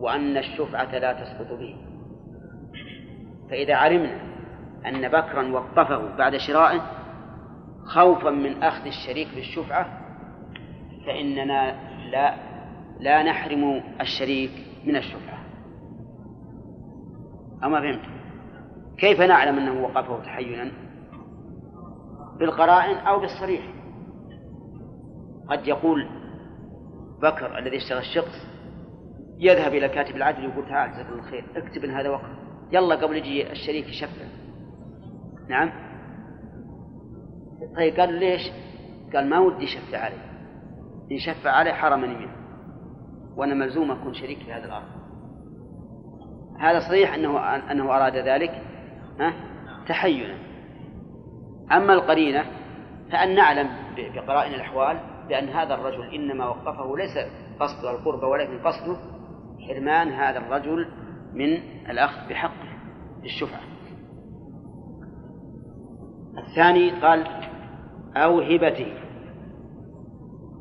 [0.00, 1.76] وأن الشفعة لا تسقط به.
[3.50, 4.20] فإذا علمنا
[4.86, 6.80] أن بكرا وقفه بعد شرائه
[7.84, 9.86] خوفا من أخذ الشريك بالشفعة
[11.06, 11.74] فإننا
[12.10, 12.34] لا
[13.00, 14.50] لا نحرم الشريك
[14.84, 15.38] من الشفعة.
[17.64, 18.02] أما فهمت؟
[18.98, 20.70] كيف نعلم أنه وقفه تحيلا؟
[22.38, 23.62] بالقرائن أو بالصريح؟
[25.48, 26.21] قد يقول
[27.22, 28.46] بكر الذي اشترى الشخص
[29.38, 32.28] يذهب إلى كاتب العدل يقول تعال جزاك الله خير اكتب هذا وقف
[32.72, 34.26] يلا قبل يجي الشريك يشفع.
[35.48, 35.72] نعم؟
[37.76, 38.50] طيب قال ليش؟
[39.14, 40.16] قال ما ودي يشفع علي.
[41.12, 42.32] إن شفع علي حرمني منه
[43.36, 44.88] وأنا ملزوم أكون شريك في هذا الأرض.
[46.60, 48.62] هذا صحيح أنه أنه أراد ذلك
[49.20, 49.32] ها؟
[49.88, 50.34] تحينا.
[51.72, 52.44] أما القرينة
[53.12, 57.18] فأن نعلم بقرائن الأحوال بأن هذا الرجل إنما وقفه ليس
[57.60, 58.96] قصد القربة ولكن قصده
[59.68, 60.88] حرمان هذا الرجل
[61.32, 61.48] من
[61.90, 62.68] الأخذ بحقه
[63.22, 63.60] بالشفعة
[66.38, 67.26] الثاني قال
[68.16, 68.94] أو هبته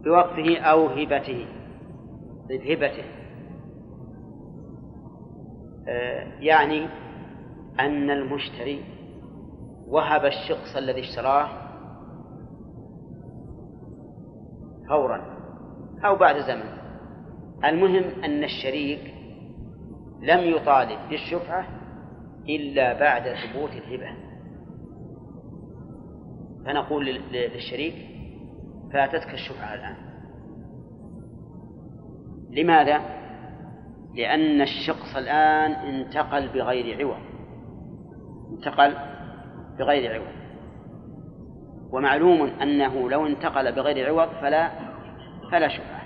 [0.04, 1.48] بوقفه أو هبته
[2.52, 3.04] هبته.
[5.88, 6.88] آه، يعني
[7.80, 8.84] أن المشتري
[9.88, 11.61] وهب الشخص الذي اشتراه
[14.92, 15.22] فورا
[16.06, 16.78] أو بعد زمن.
[17.66, 19.14] المهم أن الشريك
[20.22, 21.66] لم يطالب بالشفعة
[22.50, 24.16] إلا بعد ثبوت الهبة.
[26.66, 27.96] فنقول للشريك
[28.94, 29.96] فاتتك الشفعة الآن.
[32.50, 33.02] لماذا؟
[34.16, 37.22] لأن الشخص الآن انتقل بغير عوض.
[38.52, 38.96] انتقل
[39.80, 40.41] بغير عوض.
[41.92, 44.72] ومعلوم أنه لو انتقل بغير عوض فلا
[45.52, 46.02] فلا شفعة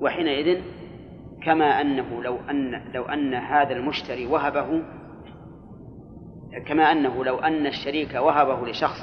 [0.00, 0.62] وحينئذ
[1.44, 4.82] كما أنه لو أن لو أن هذا المشتري وهبه
[6.66, 9.00] كما أنه لو أن الشريك وهبه لشخص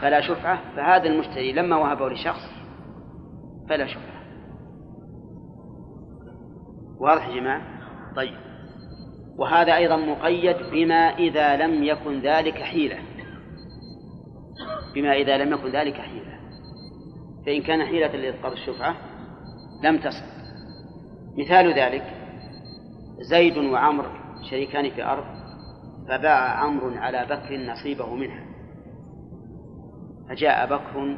[0.00, 2.54] فلا شفعة فهذا المشتري لما وهبه لشخص
[3.68, 4.24] فلا شفعة.
[7.00, 7.62] واضح يا جماعة؟
[8.16, 8.36] طيب.
[9.38, 12.98] وهذا أيضا مقيد بما إذا لم يكن ذلك حيلة.
[14.94, 16.38] بما إذا لم يكن ذلك حيلة.
[17.46, 18.96] فإن كان حيلة لإسقاط الشفعة
[19.82, 20.24] لم تصل.
[21.38, 22.04] مثال ذلك
[23.20, 24.06] زيد وعمر
[24.50, 25.24] شريكان في أرض
[26.08, 28.44] فباع عمرو على بكر نصيبه منها.
[30.28, 31.16] فجاء بكر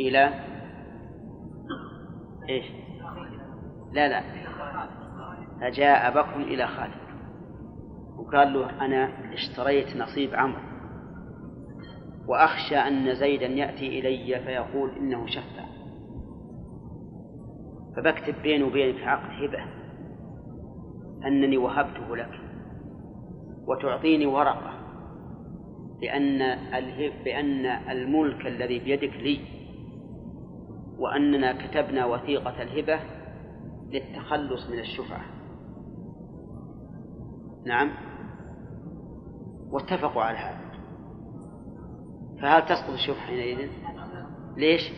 [0.00, 0.34] إلى
[2.48, 2.64] إيش؟
[3.92, 4.22] لا لا.
[5.60, 7.02] فجاء بكر إلى خالد.
[8.18, 10.71] وقال له أنا اشتريت نصيب عمرو.
[12.28, 15.64] وأخشى أن زيدا يأتي إلي فيقول إنه شفع.
[17.96, 19.64] فبكتب بيني وبينك عقد هبة
[21.26, 22.40] أنني وهبته لك
[23.66, 24.72] وتعطيني ورقة
[26.00, 26.38] بأن
[27.24, 29.40] بأن الملك الذي بيدك لي
[30.98, 33.00] وأننا كتبنا وثيقة الهبة
[33.90, 35.24] للتخلص من الشفعة.
[37.66, 37.90] نعم؟
[39.70, 40.71] واتفقوا على هذا.
[42.42, 43.70] فهل تسقط الشفعة حينئذ؟
[44.56, 44.92] ليش؟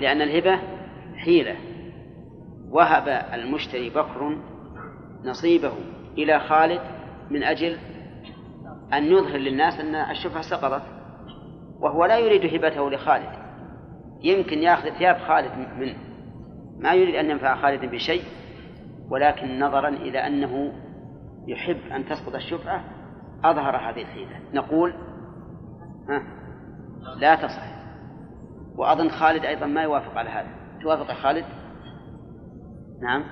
[0.00, 0.58] لأن الهبة
[1.16, 1.56] حيلة.
[2.70, 4.38] وهب المشتري بكر
[5.24, 5.72] نصيبه
[6.18, 6.80] إلى خالد
[7.30, 7.78] من أجل
[8.92, 10.82] أن يظهر للناس أن الشفعة سقطت
[11.80, 13.32] وهو لا يريد هبته لخالد.
[14.22, 15.96] يمكن يأخذ ثياب خالد منه.
[16.78, 18.22] ما يريد أن ينفع خالد بشيء
[19.10, 20.72] ولكن نظرا إلى أنه
[21.46, 22.84] يحب أن تسقط الشفعة
[23.44, 24.40] أظهر هذه الحيلة.
[24.52, 24.94] نقول
[26.08, 26.37] ها؟
[27.16, 27.62] لا تصح.
[28.76, 30.48] وأظن خالد أيضا ما يوافق على هذا.
[30.82, 31.44] توافق خالد؟
[33.02, 33.24] نعم.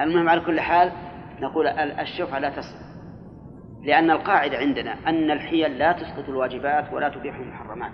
[0.00, 0.92] المهم على كل حال
[1.40, 2.86] نقول الشفعة لا تصح.
[3.82, 7.92] لأن القاعدة عندنا أن الحيل لا تسقط الواجبات ولا تبيح المحرمات.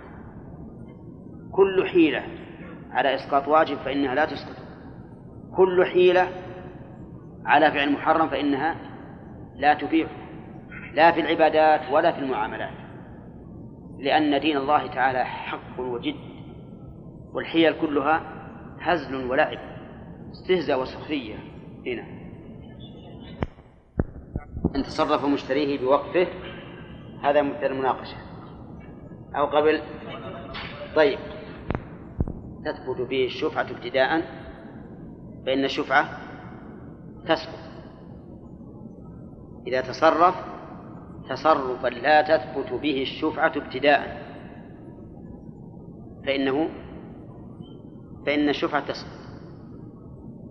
[1.51, 2.23] كل حيلة
[2.91, 4.63] على إسقاط واجب فإنها لا تسقط.
[5.57, 6.27] كل حيلة
[7.45, 8.75] على فعل محرم فإنها
[9.55, 10.22] لا تبيح
[10.93, 12.83] لا في العبادات ولا في المعاملات
[13.99, 16.15] لأن دين الله تعالى حق وجد
[17.33, 18.21] والحيل كلها
[18.79, 19.57] هزل ولعب
[20.31, 21.35] استهزاء وسخرية.
[21.87, 22.03] هنا.
[24.75, 26.27] أن تصرف مشتريه بوقفه
[27.23, 28.17] هذا مثل المناقشة.
[29.35, 29.81] أو قبل.
[30.95, 31.19] طيب.
[32.65, 34.21] تثبت به الشفعة ابتداء
[35.45, 36.05] فإن الشفعة
[37.27, 37.59] تسقط.
[39.67, 40.52] إذا تصرف
[41.29, 44.23] تصرفا لا تثبت به الشفعة ابتداء
[46.25, 46.69] فإنه
[48.25, 49.23] فإن الشفعة تسقط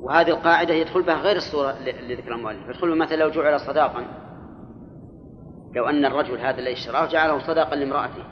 [0.03, 2.69] وهذه القاعدة يدخل بها غير الصورة اللي ذكرها المؤلف.
[2.69, 4.05] يدخل مثلا لو جعل صداقا.
[5.75, 8.25] لو أن الرجل هذا الذي اشتراه جعله صداقا لامرأته.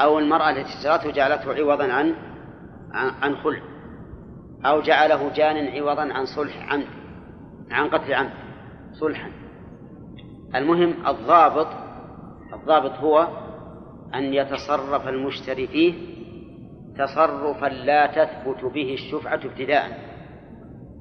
[0.00, 2.14] أو المرأة التي اشترته جعلته عوضا عن
[3.22, 3.60] عن خلع.
[4.64, 6.86] أو جعله جان عوضا عن صلح عمد
[7.70, 8.30] عن قتل عمد
[8.92, 9.45] صلحا.
[10.54, 11.68] المهم الضابط
[12.52, 13.28] الضابط هو
[14.14, 15.94] أن يتصرف المشتري فيه
[16.98, 19.98] تصرفا لا تثبت به الشفعة ابتداء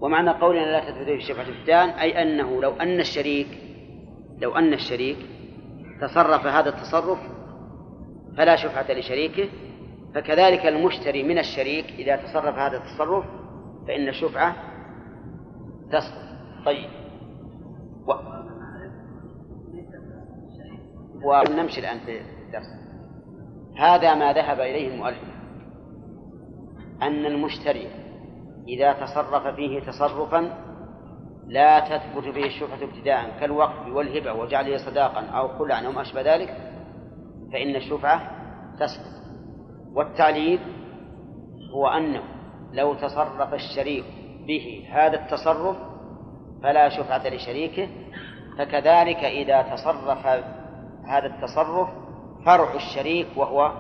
[0.01, 3.47] ومعنى قولنا لا تثبت به الشفعة ابتداء أي أنه لو أن الشريك
[4.41, 5.17] لو أن الشريك
[6.01, 7.19] تصرف هذا التصرف
[8.37, 9.49] فلا شفعة لشريكه
[10.15, 13.25] فكذلك المشتري من الشريك إذا تصرف هذا التصرف
[13.87, 14.55] فإن الشفعة
[15.91, 16.25] تسقط
[16.65, 16.89] طيب.
[21.25, 22.67] ونمشي الآن في الدرس.
[23.77, 25.35] هذا ما ذهب إليه المؤلف.
[27.01, 27.87] أن المشتري
[28.67, 30.65] إذا تصرف فيه تصرفا
[31.47, 36.49] لا تثبت به الشفعة ابتداء كالوقف والهبة وجعله صداقا أو خلعا أو ما أشبه ذلك
[37.53, 38.31] فإن الشفعة
[38.79, 39.15] تسقط
[39.93, 40.59] والتعليل
[41.73, 42.21] هو أنه
[42.73, 44.05] لو تصرف الشريك
[44.47, 45.77] به هذا التصرف
[46.63, 47.87] فلا شفعة لشريكه
[48.57, 50.27] فكذلك إذا تصرف
[51.07, 51.89] هذا التصرف
[52.45, 53.71] فرع الشريك وهو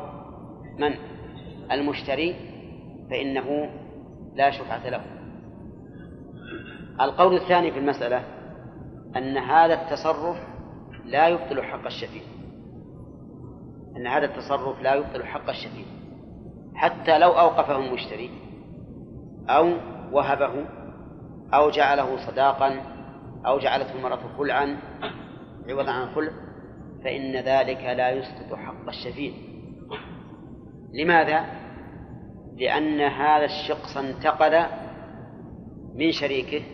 [0.79, 0.93] من؟
[1.71, 2.35] المشتري
[3.09, 3.69] فإنه
[4.35, 5.01] لا شفعة له.
[7.01, 8.23] القول الثاني في المسألة
[9.15, 10.37] أن هذا التصرف
[11.05, 12.21] لا يبطل حق الشفيع.
[13.97, 15.85] أن هذا التصرف لا يبطل حق الشفيع.
[16.75, 18.29] حتى لو أوقفه المشتري
[19.49, 19.73] أو
[20.11, 20.65] وهبه
[21.53, 22.81] أو جعله صداقا
[23.45, 24.77] أو جعلته المرأة خلعا
[25.69, 26.31] عوضا عن خلع
[27.05, 29.31] فإن ذلك لا يسقط حق الشفيع
[30.93, 31.45] لماذا؟
[32.57, 34.65] لأن هذا الشخص انتقل
[35.95, 36.65] من شريكه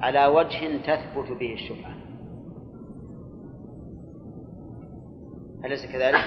[0.00, 1.94] على وجه تثبت به الشفعة
[5.64, 6.24] أليس كذلك؟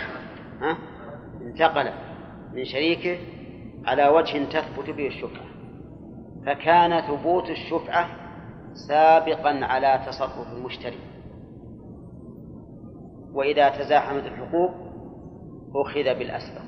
[0.61, 0.77] ها؟
[1.41, 1.91] انتقل
[2.53, 3.17] من شريكه
[3.85, 5.45] على وجه تثبت به الشفعة
[6.45, 8.09] فكان ثبوت الشفعة
[8.87, 11.14] سابقا على تصرف المشتري
[13.35, 14.71] وإذا تزاحمت الحقوق
[15.75, 16.65] أخذ بالأسبق.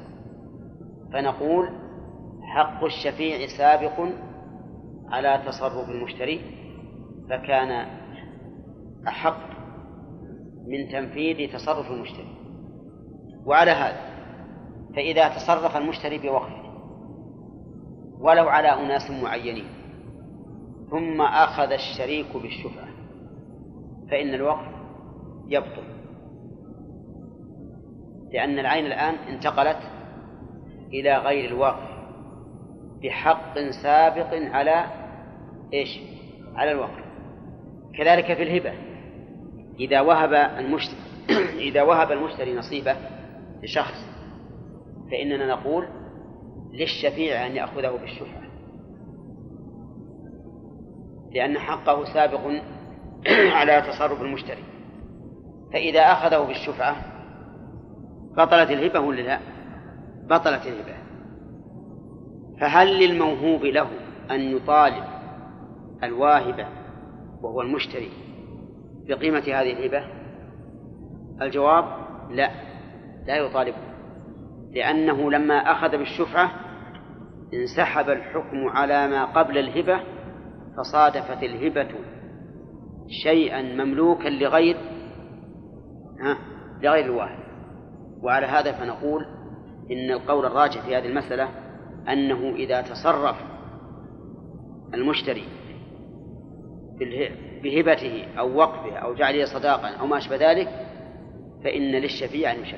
[1.14, 1.70] فنقول
[2.56, 4.10] حق الشفيع سابق
[5.10, 6.42] على تصرف المشتري
[7.30, 7.88] فكان
[9.08, 9.48] أحق
[10.68, 12.38] من تنفيذ تصرف المشتري.
[13.46, 14.18] وعلى هذا
[14.96, 16.68] فإذا تصرف المشتري بوقفه
[18.20, 19.68] ولو على أناس معينين
[20.92, 22.88] ثم أخذ الشريك بالشفعة
[24.12, 24.68] فإن الوقف
[25.48, 25.97] يبطل.
[28.34, 29.78] لأن العين الآن انتقلت
[30.94, 31.98] إلى غير الوقف
[33.04, 34.86] بحق سابق على
[35.74, 36.00] إيش؟
[36.56, 37.04] على الوقف
[37.98, 38.74] كذلك في الهبة.
[39.80, 40.98] إذا وهب المشتري
[41.70, 42.96] إذا وهب المشتري نصيبه
[43.64, 44.06] لشخص
[45.12, 45.88] فإننا نقول
[46.72, 48.42] للشفيع أن يأخذه بالشفعة.
[51.32, 52.42] لأن حقه سابق
[53.58, 54.64] على تصرف المشتري.
[55.74, 57.17] فإذا أخذه بالشفعة
[58.38, 59.40] بطلت الهبة ولا لا؟
[60.30, 60.98] بطلت الهبة.
[62.62, 63.90] فهل للموهوب له
[64.32, 65.04] أن يطالب
[66.04, 66.68] الواهب
[67.42, 68.10] وهو المشتري
[69.08, 70.04] بقيمة هذه الهبة؟
[71.42, 71.86] الجواب
[72.30, 72.50] لا
[73.28, 73.78] لا يطالبه
[74.72, 76.52] لأنه لما أخذ بالشفعة
[77.54, 80.00] انسحب الحكم على ما قبل الهبة
[80.78, 81.90] فصادفت الهبة
[83.24, 84.78] شيئا مملوكا لغير
[86.20, 86.38] ها
[86.82, 87.47] لغير الواهب.
[88.24, 89.26] وعلى هذا فنقول
[89.92, 91.50] إن القول الراجح في هذه المسألة
[92.10, 93.36] أنه إذا تصرف
[94.94, 95.44] المشتري
[97.64, 100.70] بهبته أو وقفه أو جعله صداقا أو ما أشبه ذلك
[101.64, 102.78] فإن للشفيع أن يشفع.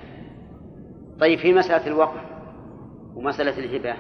[1.20, 2.22] طيب في مسألة الوقف
[3.16, 3.96] ومسألة الهبة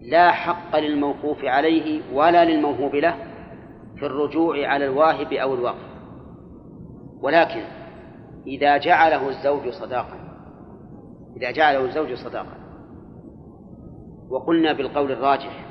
[0.00, 3.16] لا حق للموقوف عليه ولا للموهوب له
[3.96, 5.92] في الرجوع على الواهب أو الوقف
[7.20, 7.62] ولكن
[8.46, 10.31] إذا جعله الزوج صداقا
[11.36, 12.62] إذا جعله الزوج صداقا
[14.30, 15.64] وقلنا بالقول الراجح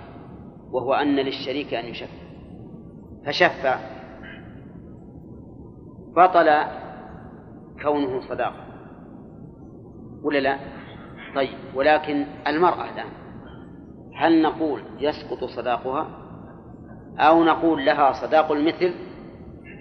[0.72, 2.22] وهو أن للشريك أن يشفع.
[3.26, 3.80] فشفع.
[6.16, 6.50] بطل
[7.82, 8.66] كونه صداقة.
[10.24, 10.60] ولا لا؟
[11.36, 13.12] طيب ولكن المرأة الآن
[14.16, 16.08] هل نقول يسقط صداقها؟
[17.18, 18.94] أو نقول لها صداق المثل؟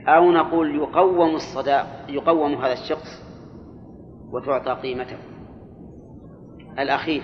[0.08, 3.22] أو نقول يقوم الصداق يقوم هذا الشخص
[4.32, 5.16] وتعطى قيمته؟
[6.78, 7.22] الأخير.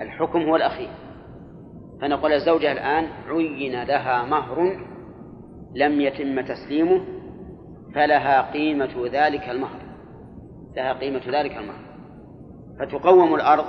[0.00, 0.88] الحكم هو الأخير.
[2.00, 4.76] فنقول الزوجة الآن عين لها مهر
[5.74, 7.00] لم يتم تسليمه
[7.94, 9.82] فلها قيمة ذلك المهر.
[10.76, 11.82] لها قيمة ذلك المهر.
[12.80, 13.64] فتقوم الأرض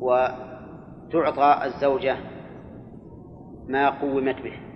[0.00, 2.16] وتعطى الزوجة
[3.68, 4.68] ما قومت به.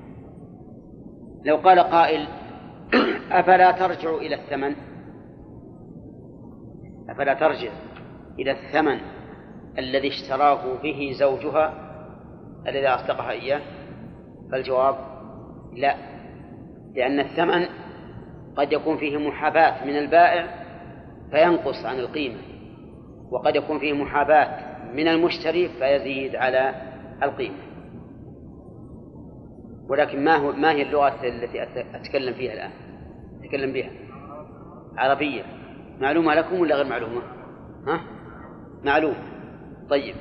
[1.45, 2.27] لو قال قائل
[3.31, 4.75] أفلا ترجع إلى الثمن؟
[7.09, 7.71] أفلا ترجع؟
[8.39, 8.99] إلى الثمن
[9.79, 11.75] الذي اشتراه به زوجها
[12.67, 13.61] الذي أصدقها إياه
[14.53, 14.97] فالجواب
[15.73, 15.97] لا
[16.95, 17.67] لأن الثمن
[18.57, 20.47] قد يكون فيه محاباة من البائع
[21.31, 22.39] فينقص عن القيمة
[23.31, 26.75] وقد يكون فيه محاباة من المشتري فيزيد على
[27.23, 27.73] القيمة
[29.89, 31.63] ولكن ما هو ما هي اللغة التي
[31.95, 32.71] أتكلم فيها الآن؟
[33.45, 33.91] أتكلم بها
[34.97, 35.43] عربية
[36.01, 37.23] معلومة لكم ولا غير معلومة؟
[37.87, 38.01] ها؟
[38.85, 39.17] معلومة
[39.91, 40.15] طيب.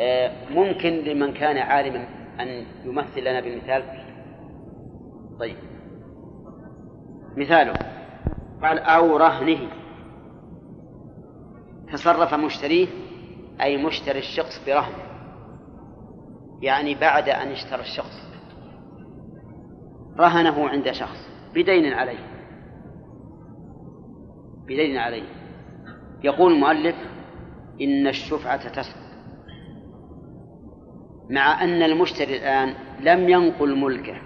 [0.00, 2.06] آه ممكن لمن كان عالما
[2.40, 3.82] أن يمثل لنا بمثال
[5.40, 5.56] طيب.
[7.36, 7.72] مثاله.
[8.62, 9.68] قال أو رهنه.
[11.92, 12.86] تصرف مشتريه
[13.60, 14.92] أي مشتري الشخص برهن.
[16.62, 18.28] يعني بعد أن اشترى الشخص.
[20.18, 21.28] رهنه عند شخص.
[21.54, 22.26] بدين عليه.
[24.64, 25.28] بدين عليه.
[26.24, 26.96] يقول المؤلف
[27.80, 29.08] إن الشفعة تسقط
[31.30, 34.20] مع أن المشتري الآن لم ينقل ملكه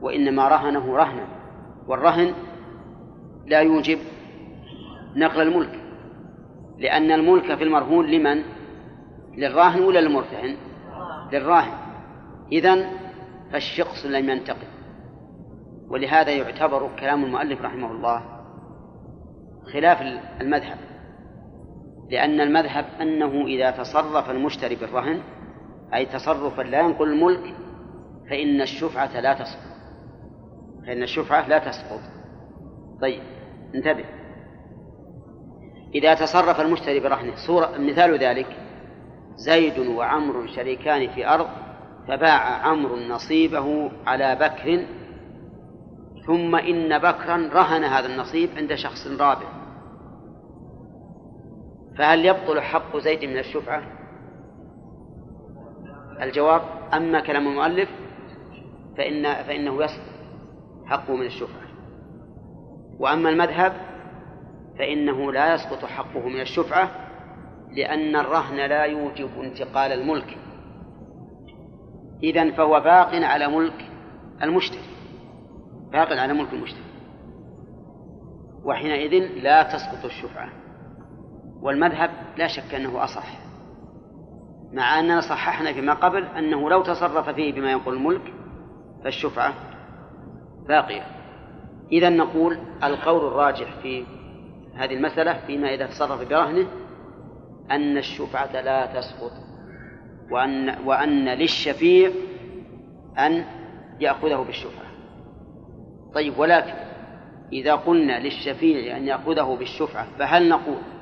[0.00, 1.26] وإنما رهنه رهنا
[1.86, 2.34] والرهن
[3.46, 3.98] لا يوجب
[5.16, 5.80] نقل الملك
[6.78, 8.42] لأن الملك في المرهون لمن؟
[9.36, 10.56] للراهن ولا للمرتهن؟
[11.32, 11.78] للراهن
[12.52, 12.86] إذن
[13.52, 14.66] فالشخص لم ينتقل
[15.88, 18.22] ولهذا يعتبر كلام المؤلف رحمه الله
[19.72, 20.02] خلاف
[20.40, 20.93] المذهب
[22.10, 25.20] لأن المذهب أنه إذا تصرف المشتري بالرهن
[25.94, 27.54] أي تصرفا لا ينقل الملك
[28.30, 29.74] فإن الشفعة لا تسقط
[30.86, 32.00] فإن الشفعة لا تسقط
[33.00, 33.22] طيب
[33.74, 34.04] انتبه.
[35.94, 38.46] إذا تصرف المشتري برهنه صورة مثال ذلك
[39.36, 41.46] زيد وعمر شريكان في أرض
[42.08, 44.86] فباع عمرو نصيبه على بكر
[46.26, 49.63] ثم إن بكرا رهن هذا النصيب عند شخص رابع.
[51.98, 53.82] فهل يبطل حق زيد من الشفعة؟
[56.22, 56.62] الجواب
[56.94, 57.88] أما كلام المؤلف
[58.96, 60.14] فإن فإنه يسقط
[60.86, 61.64] حقه من الشفعة.
[62.98, 63.72] وأما المذهب
[64.78, 66.90] فإنه لا يسقط حقه من الشفعة
[67.70, 70.38] لأن الرهن لا يوجب انتقال الملك.
[72.22, 73.90] إذن فهو باق على ملك
[74.42, 74.94] المشتري
[75.92, 76.84] باق على ملك المشتري.
[78.64, 80.63] وحينئذ لا تسقط الشفعة.
[81.64, 83.26] والمذهب لا شك أنه أصح
[84.72, 88.32] مع أننا صححنا فيما قبل أنه لو تصرف فيه بما ينقل الملك
[89.04, 89.54] فالشفعة
[90.68, 91.06] باقية.
[91.92, 94.04] إذا نقول القول الراجح في
[94.74, 96.66] هذه المسألة فيما إذا تصرف برهنه
[97.70, 99.32] أن الشفعة لا تسقط
[100.30, 102.10] وأن وأن للشفيع
[103.18, 103.44] أن
[104.00, 104.86] يأخذه بالشفعة.
[106.14, 106.74] طيب ولكن
[107.52, 110.93] إذا قلنا للشفيع أن يأخذه بالشفعة فهل نقول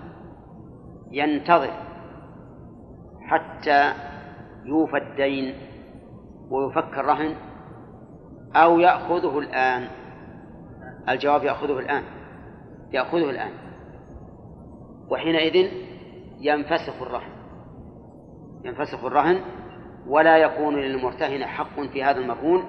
[1.12, 1.70] ينتظر
[3.20, 3.92] حتى
[4.64, 5.54] يوفى الدين
[6.50, 7.34] ويفك الرهن
[8.56, 9.88] أو يأخذه الآن.
[11.08, 12.02] الجواب يأخذه الآن.
[12.92, 13.50] يأخذه الآن.
[15.10, 15.70] وحينئذ
[16.40, 17.30] ينفسخ الرهن.
[18.64, 19.40] ينفسخ الرهن
[20.06, 22.64] ولا يكون للمرتهن حق في هذا المرهون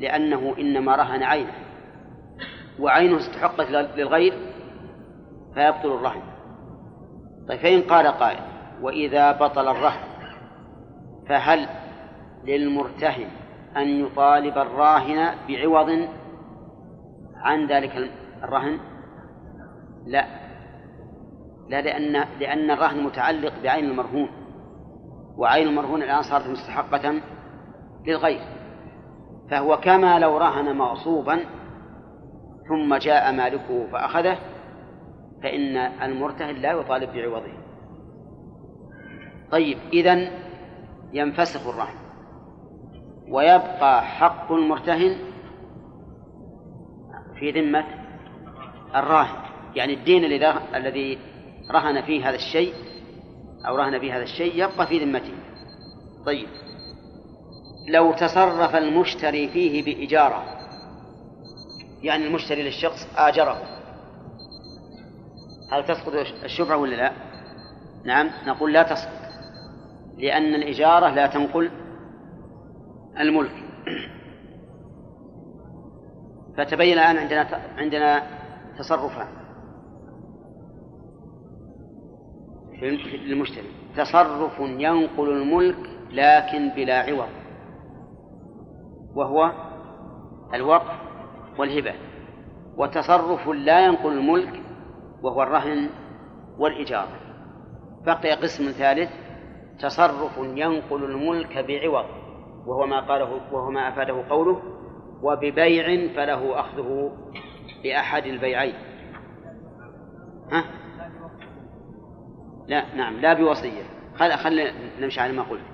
[0.00, 1.54] لأنه إنما رهن عينه.
[2.80, 4.32] وعينه استحقت للغير
[5.54, 6.29] فيبطل الرهن.
[7.50, 8.38] طيب فإن قال قائل
[8.82, 10.00] وإذا بطل الرهن
[11.28, 11.68] فهل
[12.44, 13.28] للمرتهن
[13.76, 16.08] أن يطالب الراهن بعوض
[17.36, 18.10] عن ذلك
[18.42, 18.78] الرهن؟
[20.06, 20.26] لا.
[21.68, 24.28] لا لأن لأن الرهن متعلق بعين المرهون
[25.36, 27.20] وعين المرهون الآن صارت مستحقة
[28.06, 28.40] للغير.
[29.50, 31.40] فهو كما لو رهن مغصوبا
[32.68, 34.38] ثم جاء مالكه فأخذه
[35.42, 37.52] فإن المرتهن لا يطالب بعوضه.
[39.52, 40.30] طيب إذن
[41.12, 41.94] ينفسخ الرهن
[43.28, 45.16] ويبقى حق المرتهن
[47.38, 47.84] في ذمة
[48.94, 49.36] الراهن.
[49.76, 50.24] يعني الدين
[50.74, 51.18] الذي
[51.70, 52.74] رهن فيه هذا الشيء
[53.68, 55.34] أو رهن فيه هذا الشيء يبقى في ذمته.
[56.26, 56.48] طيب.
[57.88, 60.44] لو تصرف المشتري فيه بإجارة
[62.02, 63.79] يعني المشتري للشخص آجره
[65.70, 66.12] هل تسقط
[66.44, 67.12] الشفعة ولا لا؟
[68.04, 69.20] نعم نقول لا تسقط
[70.18, 71.70] لأن الإجارة لا تنقل
[73.20, 73.52] الملك.
[76.56, 78.22] فتبين الآن عندنا عندنا
[78.78, 79.28] تصرفان.
[83.26, 87.28] للمشتري تصرف ينقل الملك لكن بلا عوض.
[89.14, 89.52] وهو
[90.54, 90.94] الوقف
[91.58, 91.94] والهبة.
[92.76, 94.69] وتصرف لا ينقل الملك
[95.22, 95.88] وهو الرهن
[96.58, 97.20] والإجارة.
[98.06, 99.10] بقي قسم ثالث
[99.80, 102.06] تصرف ينقل الملك بعوض
[102.66, 104.62] وهو ما قاله وهو ما أفاده قوله
[105.22, 107.12] وببيع فله أخذه
[107.84, 108.74] بأحد البيعين.
[110.52, 110.64] ها؟
[112.68, 113.82] لا نعم لا بوصية.
[114.14, 115.64] خل خل نمشي على ما قلت.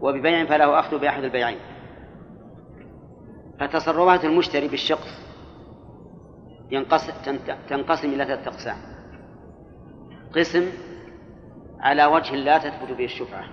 [0.00, 1.58] وببيع فله أخذ بأحد البيعين.
[3.60, 5.17] فتصرفات المشتري بالشخص
[6.70, 7.12] ينقسم
[7.68, 8.76] تنقسم إلى ثلاثة أقسام.
[10.36, 10.72] قسم
[11.80, 13.44] على وجه لا تثبت به الشفعة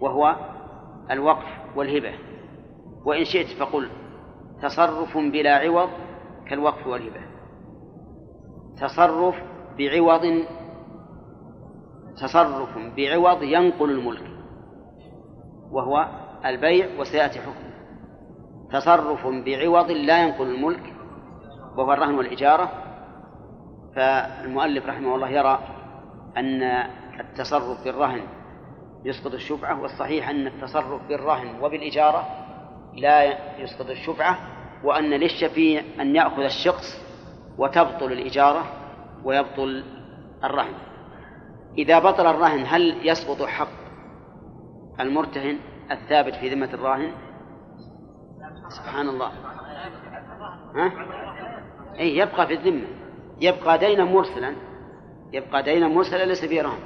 [0.00, 0.36] وهو
[1.10, 2.14] الوقف والهبة.
[3.04, 3.88] وإن شئت فقل
[4.62, 5.88] تصرف بلا عوض
[6.46, 7.20] كالوقف والهبة.
[8.80, 9.34] تصرف
[9.78, 10.44] بعوض
[12.16, 14.30] تصرف بعوض ينقل الملك
[15.70, 16.08] وهو
[16.44, 17.72] البيع وسيأتي حكمه.
[18.72, 20.91] تصرف بعوض لا ينقل الملك
[21.76, 22.70] وهو الرهن والإجارة
[23.96, 25.58] فالمؤلف رحمه الله يرى
[26.36, 26.62] أن
[27.20, 28.22] التصرف بالرهن
[29.04, 32.26] يسقط الشفعة والصحيح أن التصرف بالرهن وبالإجارة
[32.94, 33.24] لا
[33.60, 34.38] يسقط الشفعة
[34.84, 37.02] وأن للشفيع أن يأخذ الشخص
[37.58, 38.64] وتبطل الإجارة
[39.24, 39.84] ويبطل
[40.44, 40.74] الرهن.
[41.78, 43.82] إذا بطل الرهن هل يسقط حق
[45.00, 45.58] المرتهن
[45.90, 47.12] الثابت في ذمة الراهن؟
[48.68, 49.32] سبحان الله.
[50.74, 50.92] ها؟
[51.98, 52.86] أي يبقى في الذمة.
[53.40, 54.54] يبقى دينا مرسلا.
[55.32, 56.78] يبقى دينا مرسلا ليس فيه رهن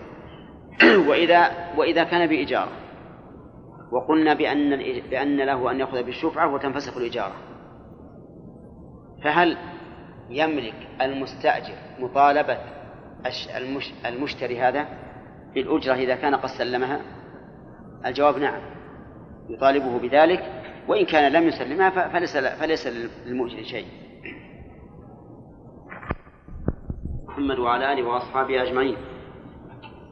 [1.09, 2.72] وإذا وإذا كان بإجارة
[3.92, 4.76] وقلنا بأن
[5.11, 7.34] بأن له أن يأخذ بالشفعة وتنفسخ الإجارة
[9.24, 9.57] فهل
[10.30, 12.59] يملك المستأجر مطالبة
[14.07, 14.86] المشتري هذا
[15.54, 17.00] بالأجرة إذا كان قد سلمها؟
[18.07, 18.61] الجواب نعم.
[19.48, 20.52] يطالبه بذلك
[20.88, 22.86] وإن كان لم يسلمها فليس فليس
[23.26, 23.86] للمؤجر شيء.
[27.37, 28.97] محمد وعلى آله وأصحابه أجمعين.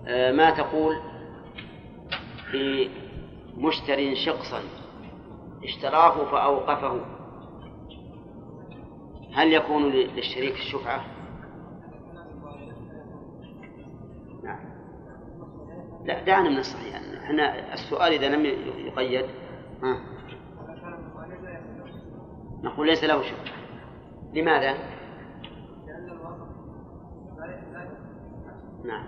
[0.06, 0.96] آه، ما تقول
[2.50, 2.90] في
[3.56, 4.60] مشتر شقصا
[5.64, 7.00] اشتراه فأوقفه؟
[9.34, 11.04] هل يكون للشريك الشفعة؟
[14.42, 14.60] نعم.
[16.04, 17.00] لا دعنا من الصحيح.
[17.24, 18.44] إحنا السؤال إذا لم
[18.86, 19.26] يقيد
[19.82, 19.98] ها؟
[22.62, 23.54] نقول ليس له شفعة.
[24.34, 24.93] لماذا؟
[28.84, 29.04] نعم.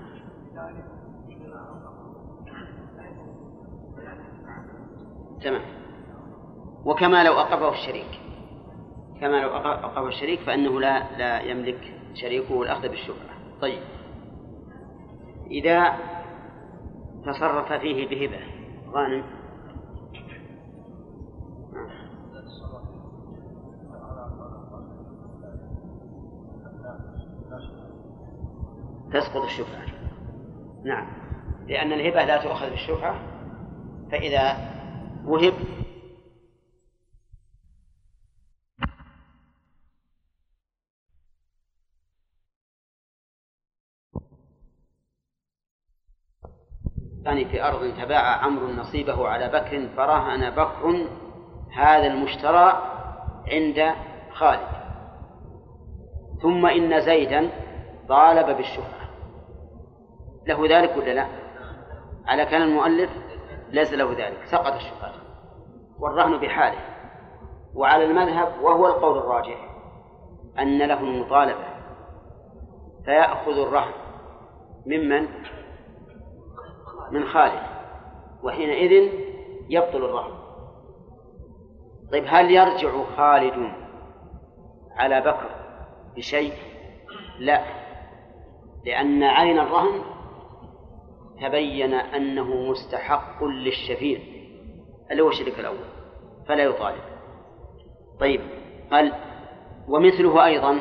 [5.42, 5.62] تمام.
[6.84, 8.20] وكما لو أوقفه الشريك.
[9.20, 13.82] كما لو أوقفه الشريك فإنه لا لا يملك شريكه الأخذ بالشفعة طيب.
[15.50, 15.94] إذا
[17.26, 18.40] تصرف فيه بهبة
[18.92, 19.35] غانم
[29.12, 29.86] تسقط الشفعة
[30.84, 31.06] نعم.
[31.68, 33.20] لأن الهبة لا تؤخذ بالشفعة
[34.10, 34.56] فإذا
[35.24, 35.54] وهب
[47.24, 51.08] يعني في أرض تباع عمرو نصيبه على بكر فرهن بكر
[51.72, 52.82] هذا المشترى
[53.52, 53.94] عند
[54.32, 54.68] خالد.
[56.42, 57.50] ثم إن زيدا
[58.08, 59.06] طالب بالشفعة.
[60.46, 61.26] له ذلك ولا لا؟
[62.26, 63.10] على كان المؤلف
[63.70, 65.12] ليس له ذلك سقط الشفعة
[65.98, 66.78] والرهن بحاله.
[67.74, 69.68] وعلى المذهب وهو القول الراجح
[70.58, 71.64] أن له المطالبة
[73.04, 73.92] فيأخذ الرهن
[74.86, 75.28] ممن؟
[77.10, 77.62] من خالد
[78.42, 79.12] وحينئذ
[79.68, 80.36] يبطل الرهن.
[82.12, 83.72] طيب هل يرجع خالد
[84.96, 85.50] على بكر
[86.16, 86.52] بشيء؟
[87.38, 87.75] لا.
[88.86, 90.00] لأن عين الرهن
[91.42, 94.20] تبين أنه مستحق للشفيع.
[95.10, 95.84] اللي هو الشريك الأول
[96.48, 97.02] فلا يطالب.
[98.20, 98.40] طيب
[98.90, 99.12] قال
[99.88, 100.80] ومثله أيضا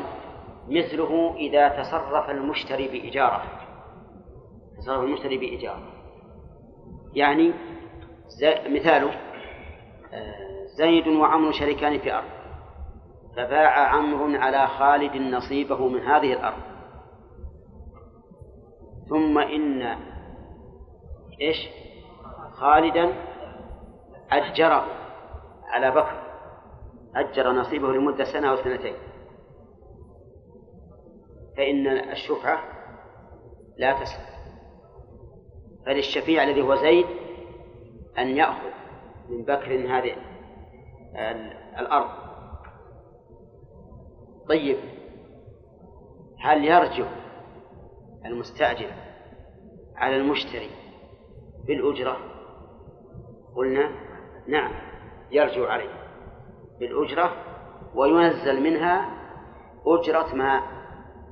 [0.68, 3.42] مثله إذا تصرف المشتري بإجارة.
[4.78, 5.82] تصرف المشتري بإجارة.
[7.14, 7.52] يعني
[8.66, 9.10] مثاله
[10.12, 12.36] آه، زيد وعمر شريكان في أرض
[13.36, 16.75] فباع عمرو على خالد نصيبه من هذه الأرض.
[19.08, 19.82] ثم إن
[21.40, 21.68] إيش؟
[22.52, 23.14] خالدا
[24.30, 24.86] أجره
[25.64, 26.22] على بكر.
[27.16, 28.94] أجر نصيبه لمدة سنة أو سنتين.
[31.56, 32.62] فإن الشفعة
[33.78, 34.36] لا تسقط
[35.86, 37.06] فللشفيع الذي هو زيد
[38.18, 38.70] أن يأخذ
[39.28, 40.16] من بكر هذه
[41.78, 42.10] الأرض.
[44.48, 44.76] طيب
[46.40, 47.25] هل يرجع
[48.26, 48.90] المستأجر
[49.96, 50.70] على المشتري
[51.66, 52.16] بالأجرة.
[53.56, 53.90] قلنا
[54.48, 54.72] نعم
[55.30, 55.90] يرجع عليه
[56.80, 57.32] بالأجرة
[57.94, 59.10] وينزل منها
[59.86, 60.62] أجرة ما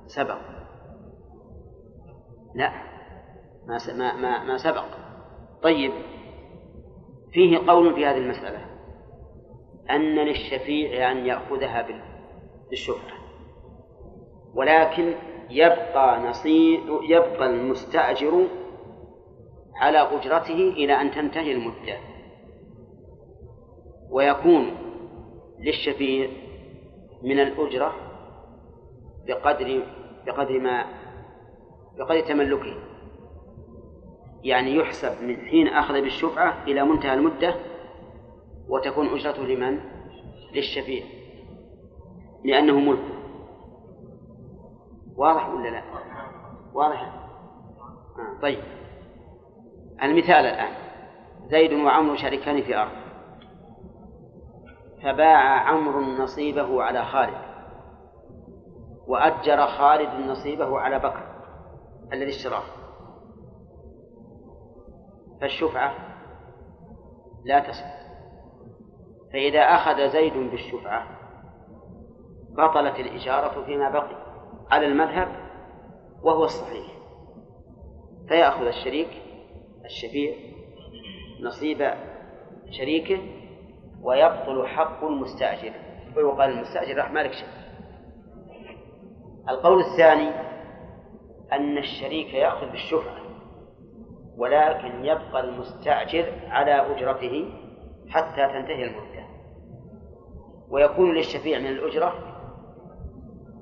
[0.07, 0.38] سبق.
[2.55, 2.72] لا
[3.66, 3.78] ما
[4.14, 4.86] ما ما سبق.
[5.62, 5.92] طيب
[7.32, 8.74] فيه قول في هذه المسألة
[9.90, 11.86] أن للشفيع أن يأخذها
[12.70, 13.14] بالشفعة
[14.55, 15.14] ولكن
[15.55, 18.47] يبقى نصيب يبقى المستأجر
[19.77, 21.99] على أجرته إلى أن تنتهي المدة.
[24.11, 24.71] ويكون
[25.61, 26.31] للشفيع
[27.23, 27.95] من الأجرة
[29.27, 29.83] بقدر
[30.27, 30.85] بقدر ما
[31.99, 32.77] بقدر تملكه.
[34.45, 37.55] يعني يحسب من حين أخذ بالشفعة إلى منتهى المدة
[38.69, 39.81] وتكون أجرته لمن؟
[40.55, 41.05] للشفيع.
[42.45, 43.14] لأنه ملك.
[45.17, 45.83] واضح ولا لا؟
[46.73, 47.12] واضح؟
[48.43, 48.65] طيب.
[50.03, 50.73] المثال الآن.
[51.47, 52.93] زيد وعمر شريكان في أرض.
[55.03, 57.55] فباع عمرو نصيبه على خالد.
[59.07, 61.27] وأجر خالد نصيبه على بكر.
[62.12, 62.62] الذي اشتراه.
[65.41, 65.95] فالشفعة
[67.45, 68.05] لا تسقط
[69.33, 71.07] فإذا أخذ زيد بالشفعة
[72.51, 74.24] بطلت الإجارة فيما بقي.
[74.71, 75.29] على المذهب
[76.23, 76.87] وهو الصحيح.
[78.29, 79.09] فيأخذ الشريك
[79.85, 80.35] الشفيع
[81.41, 81.95] نصيب
[82.71, 83.19] شريكه
[84.03, 85.73] ويبطل حق المستأجر.
[86.17, 87.49] ويقال المستأجر راح مالك شيء.
[89.49, 90.31] القول الثاني
[91.53, 93.25] أن الشريك يأخذ بالشفعة
[94.37, 97.51] ولكن يبقى المستأجر على أجرته
[98.09, 99.25] حتى تنتهي المدة.
[100.71, 102.15] ويكون للشفيع من الأجرة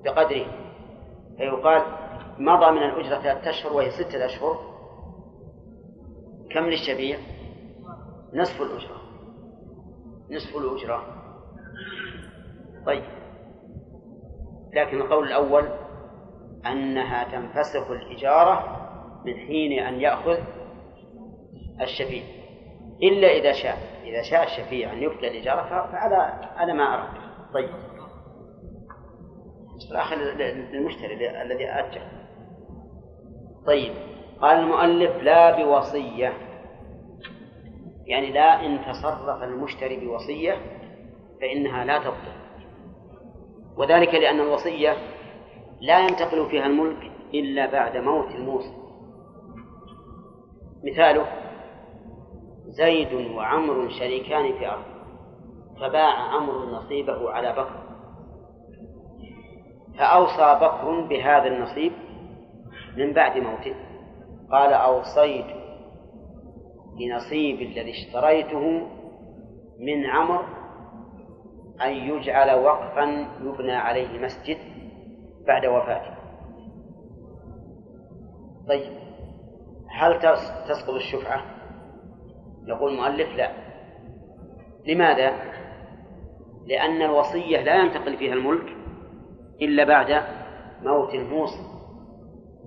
[0.04, 0.61] بقدره.
[1.42, 1.82] فيقال
[2.38, 4.58] مضى من الأجرة ثلاثة أشهر وهي ستة أشهر.
[6.50, 7.18] كم للشفيع؟
[8.34, 9.02] نصف الأجرة.
[10.30, 11.02] نصف الأجرة.
[12.86, 13.04] طيب.
[14.74, 15.68] لكن القول الأول
[16.66, 18.78] أنها تنفسخ الإجارة
[19.24, 20.38] من حين أن يأخذ
[21.80, 22.22] الشفيع
[23.02, 23.78] إلا إذا شاء.
[24.04, 25.62] إذا شاء الشفيع أن يبقي الإجارة
[25.92, 26.16] فعلى
[26.56, 27.22] على ما أراد.
[27.54, 27.70] طيب.
[29.90, 32.00] الآخر للمشتري الذي أجر
[33.66, 33.92] طيب
[34.40, 36.32] قال المؤلف لا بوصية.
[38.06, 40.56] يعني لا إن تصرف المشتري بوصية
[41.40, 42.42] فإنها لا تبطل.
[43.76, 44.96] وذلك لأن الوصية
[45.80, 48.82] لا ينتقل فيها الملك إلا بعد موت الموصي.
[50.84, 51.26] مثاله
[52.66, 54.84] زيد وعمر شريكان في أرض
[55.80, 57.81] فباع عمرو نصيبه على بكر
[59.98, 61.92] فأوصى بكر بهذا النصيب
[62.96, 63.74] من بعد موته
[64.50, 65.46] قال أوصيت
[66.98, 68.86] بنصيب الذي اشتريته
[69.78, 70.44] من عمر
[71.82, 74.58] أن يجعل وقفا يبنى عليه مسجد
[75.46, 76.14] بعد وفاته
[78.68, 78.92] طيب
[79.90, 80.18] هل
[80.68, 81.42] تسقط الشفعة؟
[82.66, 83.50] يقول المؤلف لا
[84.86, 85.32] لماذا؟
[86.66, 88.81] لأن الوصية لا ينتقل فيها الملك
[89.60, 90.22] إلا بعد
[90.82, 91.72] موت الموصي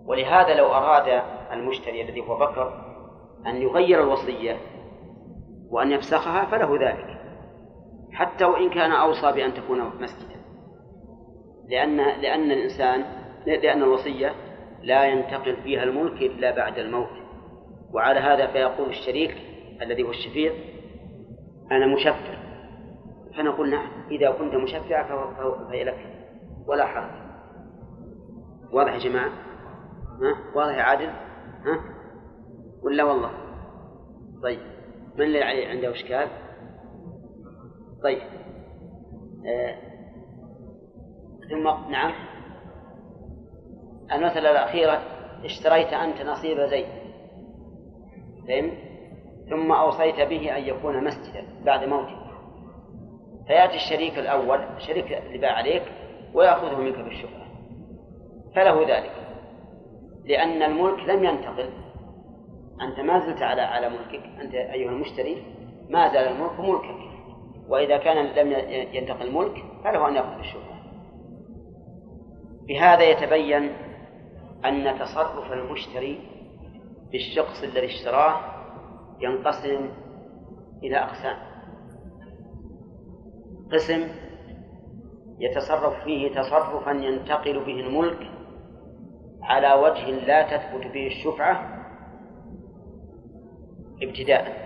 [0.05, 1.21] ولهذا لو أراد
[1.51, 2.85] المشتري الذي هو بكر
[3.47, 4.57] أن يغير الوصية
[5.69, 7.15] وأن يفسخها فله ذلك
[8.11, 10.35] حتى وإن كان أوصى بأن تكون مسجدا.
[11.69, 13.05] لأن لأن الإنسان
[13.45, 14.33] لأن الوصية
[14.81, 17.25] لا ينتقل فيها الملك إلا بعد الموت.
[17.93, 19.37] وعلى هذا فيقول الشريك
[19.81, 20.53] الذي هو الشفيع
[21.71, 22.35] أنا مشفع.
[23.37, 25.03] فنقول نعم إذا كنت مشفعا
[25.71, 26.14] لك.
[26.67, 27.25] ولا حرج.
[28.71, 29.29] واضح يا جماعة؟
[30.21, 31.09] ها؟ واضح يا عادل؟
[31.65, 31.79] ها؟
[32.83, 33.31] ولا والله؟
[34.43, 34.59] طيب
[35.15, 36.27] من اللي عنده إشكال؟
[38.03, 38.21] طيب
[39.47, 39.75] آه.
[41.49, 42.13] ثم نعم.
[44.11, 45.01] المسألة الأخيرة
[45.45, 46.85] اشتريت أنت نصيب زيد.
[48.47, 48.77] فهمت؟
[49.49, 52.25] ثم أوصيت به أن يكون مسجدا بعد موته.
[53.47, 55.83] فيأتي الشريك الأول الشريك اللي باع عليك
[56.35, 57.45] ويأخذه منك بالشفعة
[58.55, 59.11] فله ذلك.
[60.25, 61.69] لأن الملك لم ينتقل.
[62.81, 64.25] أنت ما زلت على على ملكك.
[64.41, 65.43] أنت أيها المشتري
[65.89, 67.05] ما زال الملك ملكك.
[67.67, 68.51] وإذا كان لم
[68.93, 70.75] ينتقل الملك فله أن يأخذ بالشفعة
[72.67, 73.71] بهذا يتبين
[74.65, 76.19] أن تصرف المشتري
[77.11, 78.39] بالشخص الذي اشتراه
[79.19, 79.89] ينقسم
[80.83, 81.37] إلى أقسام.
[83.71, 84.07] قسم
[85.39, 88.31] يتصرف فيه تصرفا ينتقل به الملك
[89.41, 91.85] على وجه لا تثبت به الشفعة
[94.03, 94.65] ابتداء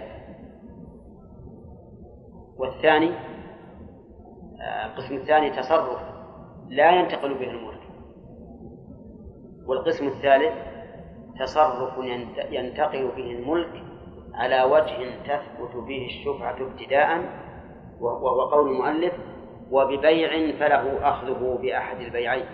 [2.57, 3.11] والثاني
[4.61, 5.99] آه، القسم الثاني تصرف
[6.69, 7.79] لا ينتقل به الملك.
[9.65, 10.53] والقسم الثالث
[11.39, 11.97] تصرف
[12.51, 13.83] ينتقل به الملك
[14.33, 17.23] على وجه تثبت به الشفعة ابتداء
[17.99, 19.13] وهو قول المؤلف
[19.71, 22.45] وببيع فله أخذه بأحد البيعين.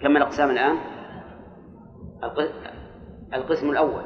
[0.00, 0.76] كم الأقسام الآن.
[3.34, 4.04] القسم الأول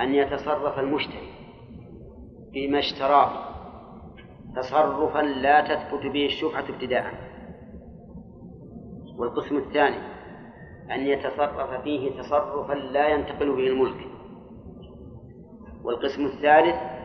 [0.00, 1.28] أن يتصرف المشتري
[2.52, 3.30] فيما اشتراه
[4.56, 7.14] تصرفا لا تثبت به الشفعة ابتداء.
[9.18, 9.98] والقسم الثاني
[10.94, 14.06] أن يتصرف فيه تصرفا لا ينتقل به الملك.
[15.84, 16.97] والقسم الثالث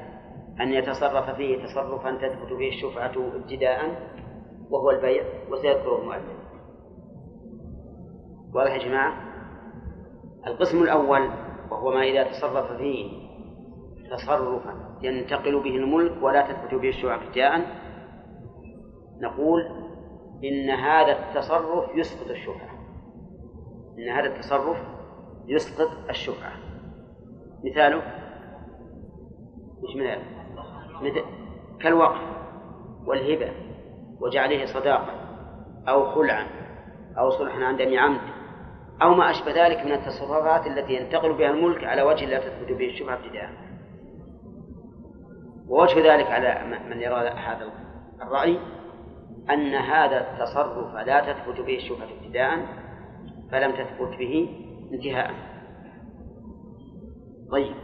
[0.62, 4.10] أن يتصرف فيه تصرفا تثبت به الشفعة ابتداء
[4.70, 6.44] وهو البيع وسيذكره المؤلف.
[8.54, 9.14] واضح يا جماعة؟
[10.48, 11.30] القسم الأول
[11.72, 13.24] وهو ما إذا تصرف فيه
[14.12, 17.62] تصرفا ينتقل به الملك ولا تثبت به الشفعة ابتداء
[19.22, 19.62] نقول
[20.44, 22.70] إن هذا التصرف يسقط الشفعة.
[24.00, 24.78] إن هذا التصرف
[25.48, 26.52] يسقط الشفعة.
[27.64, 28.02] مثاله؟
[29.84, 30.43] مش مثال
[31.04, 31.24] مثل
[31.82, 32.22] كالوقف
[33.06, 33.52] والهبة
[34.22, 35.14] وجعله صداقة
[35.88, 36.48] أو خلعا
[37.18, 38.22] أو صلحا عن دم عمد
[39.02, 42.86] أو ما أشبه ذلك من التصرفات التي ينتقل بها الملك على وجه لا تثبت به
[42.86, 43.50] الشبهة ابتداء.
[45.68, 47.70] ووجه ذلك على من يرى هذا
[48.22, 48.60] الرأي
[49.50, 52.66] أن هذا التصرف لا تثبت به الشبهة ابتداء
[53.52, 54.50] فلم تثبت به
[54.94, 55.34] انتهاء.
[57.52, 57.76] طيب.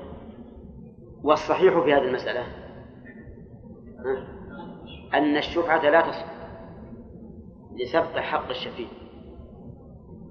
[1.24, 2.59] والصحيح في هذه المسألة؟
[5.14, 6.26] أن الشفعة لا تصح
[7.76, 8.88] لسبق حق الشفيع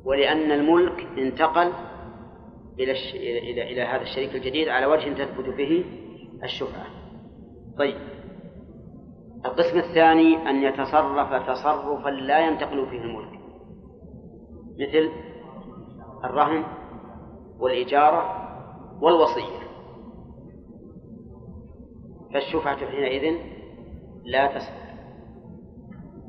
[0.05, 1.73] ولأن الملك انتقل
[2.79, 5.85] إلى إلى إلى هذا الشريك الجديد على وجه تثبت به
[6.45, 6.87] الشفعة.
[7.79, 7.97] طيب
[9.45, 13.39] القسم الثاني أن يتصرف تصرفا لا ينتقل فيه الملك
[14.79, 15.11] مثل
[16.25, 16.65] الرهن
[17.59, 18.49] والإجارة
[19.01, 19.59] والوصية
[22.35, 23.58] فالشفعة حينئذ
[24.29, 24.89] لا تصح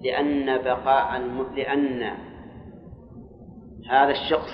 [0.04, 1.56] لأن بقاء الم...
[1.56, 2.18] لأن
[3.90, 4.50] هذا الشخص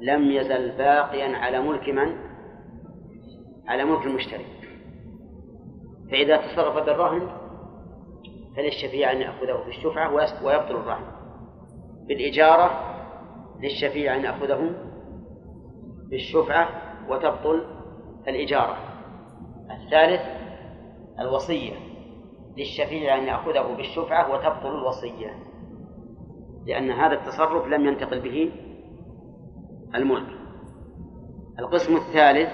[0.00, 2.16] لم يزل باقيا على ملك من؟
[3.68, 4.44] على ملك المشتري.
[6.10, 7.28] فإذا تصرف بالرهن
[8.56, 11.04] فللشفيع أن يأخذه بالشفعة ويبطل الرهن.
[12.08, 12.70] بالإجارة
[13.60, 14.70] للشفيع أن يأخذه
[16.10, 16.68] بالشفعة
[17.08, 17.64] وتبطل
[18.28, 18.76] الإجارة.
[19.70, 20.20] الثالث
[21.20, 21.93] الوصية.
[22.56, 25.34] للشفيع أن يأخذه بالشفعة وتبطل الوصية
[26.66, 28.52] لأن هذا التصرف لم ينتقل به
[29.94, 30.28] الملك.
[31.58, 32.48] القسم الثالث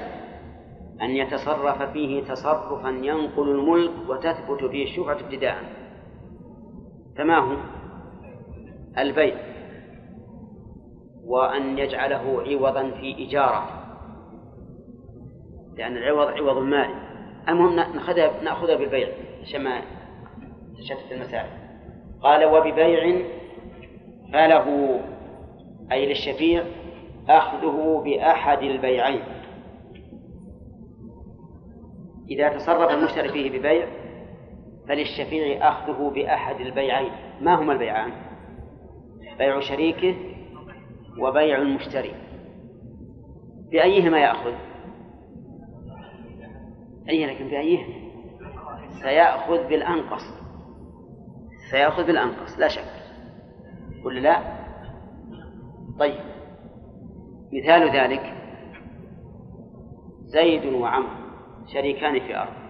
[1.02, 5.56] أن يتصرف فيه تصرفا ينقل الملك وتثبت فيه الشفعة ابتداء.
[7.18, 7.56] فما هو
[8.98, 9.36] البيع
[11.24, 13.66] وأن يجعله عوضا في إجارة
[15.76, 16.94] لأن العوض عوض مالي.
[17.48, 17.76] المهم
[18.44, 19.08] نأخذها بالبيع.
[19.42, 19.82] عشان ما
[20.78, 21.50] تشتت المسائل
[22.22, 23.24] قال وببيع
[24.32, 25.00] فله
[25.92, 26.64] أي للشفيع
[27.28, 29.22] أخذه بأحد البيعين.
[32.30, 33.86] إذا تصرف المشتري فيه ببيع
[34.88, 37.10] فللشفيع أخذه بأحد البيعين.
[37.40, 38.12] ما هما البيعان؟
[39.38, 40.14] بيع شريكه
[41.18, 42.14] وبيع المشتري.
[43.70, 44.54] بأيهما يأخذ؟
[47.08, 48.09] أي لكن بأيهما؟
[49.02, 50.24] سيأخذ بالأنقص.
[51.70, 52.84] سيأخذ بالأنقص لا شك.
[54.04, 54.60] ولا لا.
[55.98, 56.20] طيب.
[57.52, 58.34] مثال ذلك
[60.24, 61.10] زيد وعمرو
[61.66, 62.60] شريكان في أرض.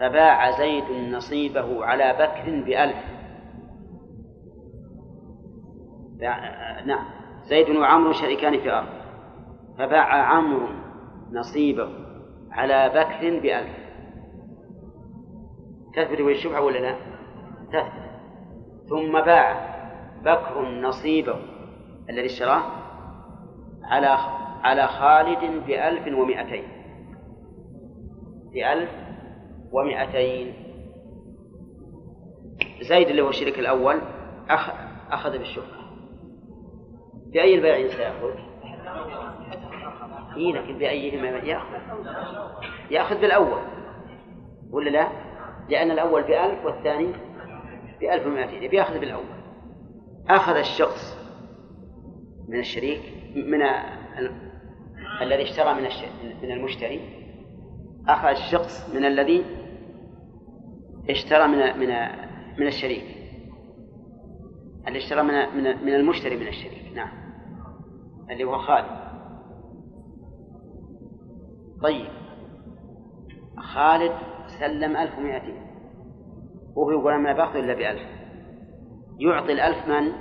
[0.00, 3.04] فباع زيد نصيبه على بكر بألف.
[6.86, 7.04] نعم.
[7.42, 8.88] زيد وعمرو شريكان في أرض.
[9.78, 10.68] فباع عمرو
[11.32, 11.88] نصيبه
[12.50, 13.81] على بكر بألف.
[15.94, 16.96] تثبت به الشبهة ولا لا؟
[17.72, 18.12] تثبت
[18.88, 19.72] ثم باع
[20.24, 21.36] بكر نصيبه
[22.10, 22.62] الذي اشتراه
[23.82, 24.06] على
[24.62, 26.64] على خالد بألف ومائتين
[28.54, 28.90] بألف
[29.72, 30.54] ومائتين
[32.80, 34.00] زيد اللي هو الشريك الأول
[34.50, 34.70] أخ...
[35.10, 35.82] أخذ بالشفعة
[37.32, 38.30] بأي البيعين سيأخذ؟
[40.36, 41.78] إيه لكن بأيهما يأخذ؟
[42.90, 43.62] يأخذ بالأول
[44.70, 45.08] ولا لا؟
[45.68, 47.12] لأن الأول بألف والثاني
[48.00, 49.24] بألف ومائتين بيأخذ بالأول.
[50.28, 51.18] أخذ الشخص
[52.48, 53.02] من الشريك
[53.36, 53.62] من
[55.22, 55.88] الذي اشترى من
[56.42, 57.00] من المشتري.
[58.08, 59.44] أخذ الشخص من الذي
[61.10, 61.88] اشترى من من
[62.58, 63.22] من الشريك.
[64.88, 67.08] اللي اشترى من من من المشتري من الشريك نعم.
[68.30, 69.02] اللي هو خالد
[71.82, 72.08] طيب.
[73.58, 74.12] خالد
[74.60, 75.72] سلم 1200
[76.76, 78.02] وهو يقول ما باخذ إلا بألف.
[79.18, 80.12] يعطي الألف من؟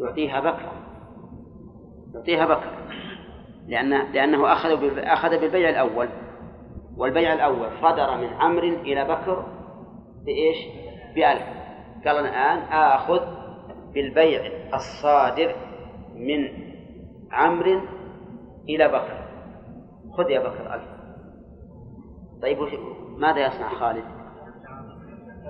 [0.00, 0.72] يعطيها بكر
[2.14, 2.70] يعطيها بكر
[3.66, 6.08] لأن لأنه أخذ أخذ بالبيع الأول.
[6.96, 9.46] والبيع الأول صدر من عمرو إلى بكر
[10.24, 10.56] بإيش؟
[11.14, 11.42] بألف.
[12.06, 13.20] قال الآن آخذ
[13.94, 14.40] بالبيع
[14.74, 15.54] الصادر
[16.14, 16.48] من
[17.32, 17.80] عمرو
[18.68, 19.24] إلى بكر.
[20.16, 20.99] خذ يا بكر ألف.
[22.42, 22.58] طيب
[23.18, 24.04] ماذا يصنع خالد؟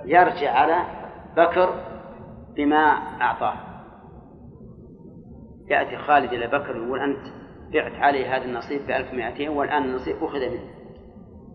[0.05, 0.85] يرجع على
[1.37, 1.83] بكر
[2.55, 2.85] بما
[3.21, 3.53] أعطاه
[5.67, 7.41] يأتي خالد إلى بكر يقول أنت
[7.73, 10.69] بعت علي هذا النصيب ب 1200 والآن النصيب أخذ منه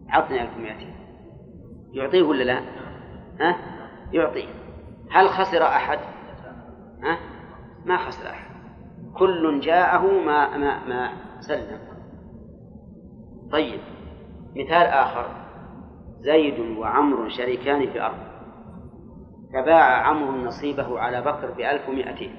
[0.08, 0.74] عطني 1200
[1.92, 2.60] يعطيه ولا لا؟
[3.40, 3.56] ها؟
[4.12, 4.48] يعطيه
[5.10, 5.98] هل خسر أحد؟
[7.02, 7.18] ها؟
[7.84, 8.56] ما خسر أحد
[9.14, 11.78] كل جاءه ما ما ما سلم
[13.52, 13.80] طيب
[14.56, 15.46] مثال آخر.
[16.20, 18.18] زيد وعمر شريكان في أرض
[19.52, 22.34] فباع عمرو نصيبه على بكر بألف ومائتين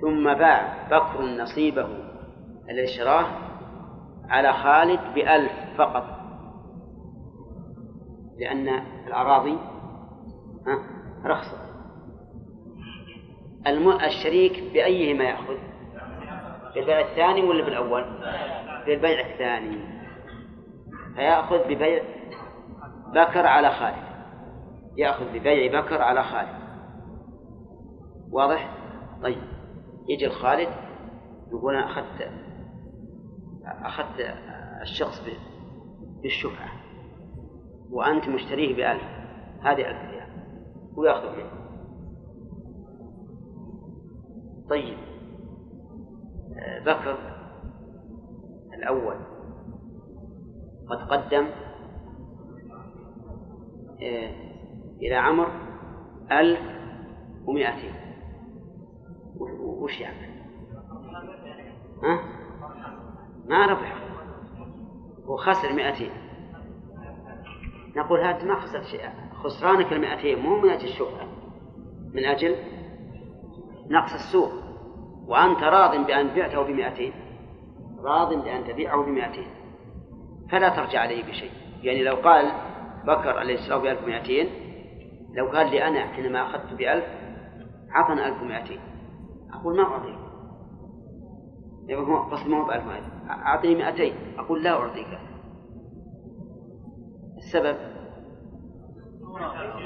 [0.00, 1.88] ثم باع بكر نصيبه
[2.70, 3.26] الذي اشتراه
[4.28, 6.04] على خالد بألف فقط.
[8.38, 8.68] لأن
[9.06, 9.58] الأراضي
[11.24, 11.58] رخصة.
[14.06, 15.56] الشريك بأيهما يأخذ؟
[16.74, 18.04] بالبيع الثاني ولا بالأول؟
[18.86, 20.02] بالبيع الثاني.
[21.14, 22.02] فيأخذ ببيع
[23.14, 24.12] بكر على خالد.
[24.96, 26.62] يأخذ ببيع بكر على خالد.
[28.30, 28.76] واضح؟
[29.22, 29.42] طيب.
[30.08, 30.68] يجي الخالد
[31.52, 32.30] يقول أنا أخذت
[33.64, 34.20] أخذت
[34.82, 35.22] الشخص
[36.22, 36.72] بالشفعة
[37.90, 39.02] وأنت مشتريه بألف.
[39.62, 40.28] هذه ألف ريال.
[40.96, 41.62] ويأخذ منه
[44.70, 44.98] طيب.
[46.86, 47.41] بكر
[48.82, 49.16] الأول.
[50.90, 51.46] قد قدم
[54.02, 54.30] آه،
[55.02, 55.48] إلى عمر
[56.32, 56.60] ألف
[57.46, 57.94] ومائتين
[59.60, 60.42] وش يعني؟
[62.02, 62.20] ها؟
[63.48, 63.94] ما ربح.
[65.26, 66.10] وخسر مائتين
[67.96, 71.28] نقول هذا ما خسرت شيء خسرانك المائتين مو من أجل الشبهة
[72.14, 72.56] من أجل
[73.90, 74.52] نقص السوق.
[75.26, 77.21] وأنت راض بأن بعته بمائتين
[78.04, 79.46] راض بأن تبيعه بمائتين
[80.50, 81.50] فلا ترجع عليه بشيء.
[81.82, 82.52] يعني لو قال
[83.06, 84.48] بكر اللي اشتراه بألف ومائتين
[85.34, 87.04] لو قال لي أنا حينما أخذت بألف
[87.90, 88.80] عطنا ألف ومائتين
[89.52, 90.18] أقول ما أعطيك.
[91.88, 95.18] يقول هو قصدي ما هو بألف ومائتين أعطيني مائتين أقول لا أعطيك.
[97.38, 97.76] السبب؟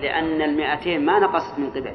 [0.03, 1.95] لأن المائتين ما نقصت من قبل.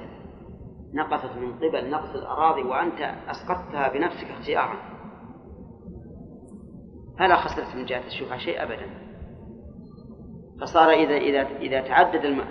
[0.93, 4.90] نقصت من قبل نقص الأراضي وأنت أسقطتها بنفسك اختيارا.
[7.21, 8.85] فلا خسرت من جهة الشفعة شيء أبدا.
[10.61, 12.43] فصار إذا إذا إذا تعدد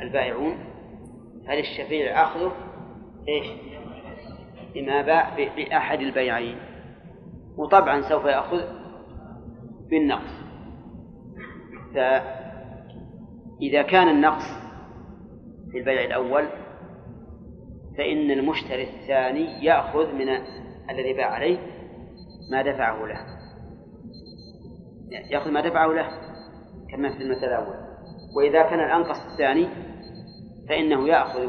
[0.00, 0.58] البائعون
[1.46, 2.52] فللشفيع أخذه؟
[3.28, 3.46] إيش؟
[4.74, 6.58] بما باع بأحد البيعين.
[7.56, 8.62] وطبعا سوف يأخذ
[9.90, 10.44] بالنقص.
[11.94, 14.44] فإذا كان النقص
[15.72, 16.48] في البيع الأول
[17.98, 20.28] فإن المشتري الثاني يأخذ من
[20.90, 21.58] الذي باع عليه
[22.50, 23.35] ما دفعه له.
[25.10, 26.08] يأخذ ما دفعه له
[26.90, 27.76] كما في المثل الأول.
[28.36, 29.68] وإذا كان الأنقص الثاني
[30.68, 31.48] فإنه يأخذ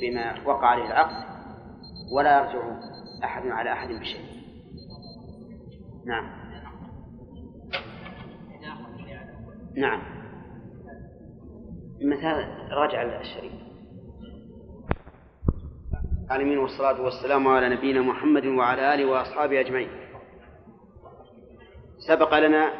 [0.00, 1.26] بما وقع عليه العقد
[2.12, 2.78] ولا يرجع
[3.24, 4.26] أحد على أحد بشيء.
[6.06, 6.46] نعم.
[9.76, 10.02] نعم.
[12.00, 13.52] مثال راجع الشريف.
[16.26, 20.05] العالمين والصلاة والسلام على نبينا محمد وعلى آله وأصحابه أجمعين.
[22.06, 22.72] سبق لنا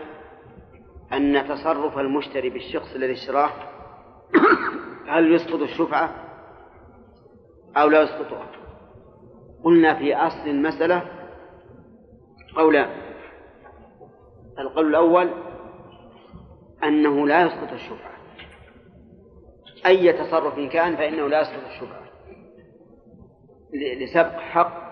[1.12, 3.50] أن تصرف المشتري بالشخص الذي اشتراه
[5.08, 6.14] هل يسقط الشفعة
[7.76, 8.46] أو لا يسقطها؟
[9.64, 11.02] قلنا في أصل المسألة
[12.56, 12.90] قولان
[14.58, 15.30] القول الأول
[16.84, 18.16] أنه لا يسقط الشفعة.
[19.86, 22.06] أي تصرف كان فإنه لا يسقط الشفعة.
[23.74, 24.86] لسبق حق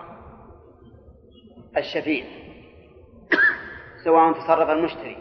[1.77, 2.25] الشفيع.
[4.05, 5.17] سواء تصرف المشتري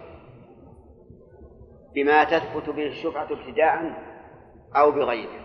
[1.94, 4.02] بما تثبت به الشفعة ابتداء
[4.76, 5.44] أو بغيره.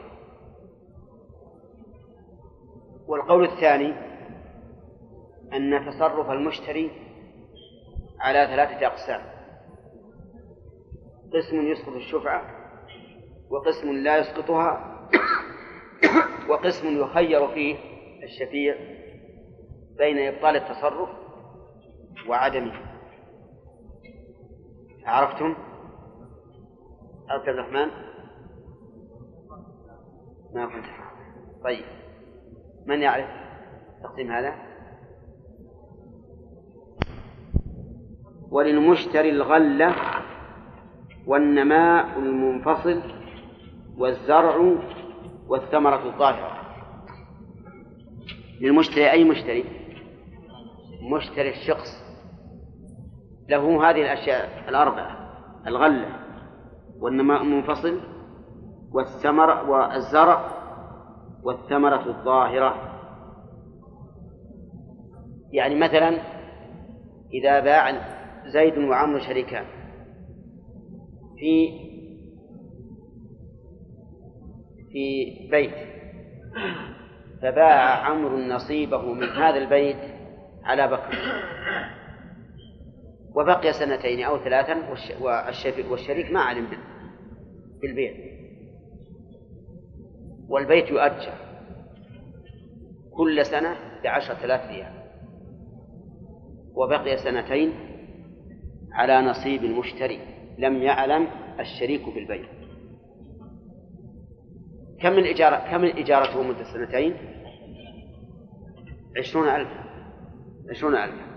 [3.07, 3.93] والقول الثاني
[5.53, 6.91] أن تصرف المشتري
[8.19, 9.21] على ثلاثة أقسام
[11.33, 12.41] قسم يسقط الشفعة
[13.49, 14.99] وقسم لا يسقطها
[16.49, 17.75] وقسم يخير فيه
[18.23, 18.75] الشفيع
[19.97, 21.09] بين إبطال التصرف
[22.27, 22.88] وعدمه
[25.09, 25.55] عرفتم؟
[27.29, 27.87] عبد الرحمن
[30.53, 30.85] ما كنت
[31.63, 31.85] طيب.
[32.85, 33.27] من يعرف
[34.03, 34.55] تقسيم هذا؟
[38.51, 39.95] وللمشتري الغلة
[41.27, 43.01] والنماء المنفصل
[43.97, 44.75] والزرع
[45.47, 46.59] والثمرة الظاهرة
[48.61, 49.65] للمشتري أي مشتري؟
[51.01, 52.08] مشتري الشخص.
[53.49, 55.17] له هذه الأشياء الأربعة
[55.67, 56.07] الغلة
[56.99, 57.99] والنماء المنفصل
[58.91, 60.51] والثمر والزرع
[61.43, 62.75] والثمرة الظاهرة.
[65.51, 66.17] يعني مثلا
[67.33, 67.91] إذا باع
[68.47, 69.65] زيد وعمرو شريكان
[71.37, 71.79] في
[74.91, 75.75] في بيت
[77.41, 79.97] فباع عمرو نصيبه من هذا البيت
[80.63, 81.17] على بكر.
[83.35, 84.89] وبقي سنتين أو ثلاثا
[85.89, 86.67] والشريك ما علم
[87.81, 88.13] بالبيع
[90.47, 91.33] والبيت يؤجر
[93.11, 94.93] كل سنة بعشرة آلاف ريال.
[96.73, 97.73] وبقي سنتين
[98.91, 100.19] على نصيب المشتري.
[100.57, 101.27] لم يعلم
[101.59, 102.49] الشريك بالبيع.
[105.01, 107.13] كم من إجارة كم إجارته مدة سنتين؟
[109.17, 109.83] عشرون ألفا.
[110.69, 111.28] عشرون ألفا.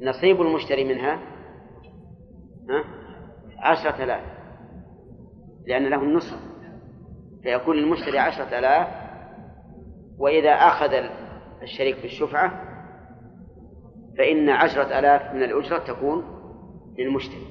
[0.00, 1.14] نصيب المشتري منها
[2.70, 2.84] ها؟
[3.58, 4.22] عشرة آلاف.
[5.66, 6.38] لأن له النصف.
[7.42, 8.88] فيكون المشتري عشرة آلاف
[10.18, 10.92] وإذا أخذ
[11.62, 12.62] الشريك في الشفعة
[14.18, 16.24] فإن عشرة آلاف من الأجرة تكون
[16.98, 17.46] للمشتري.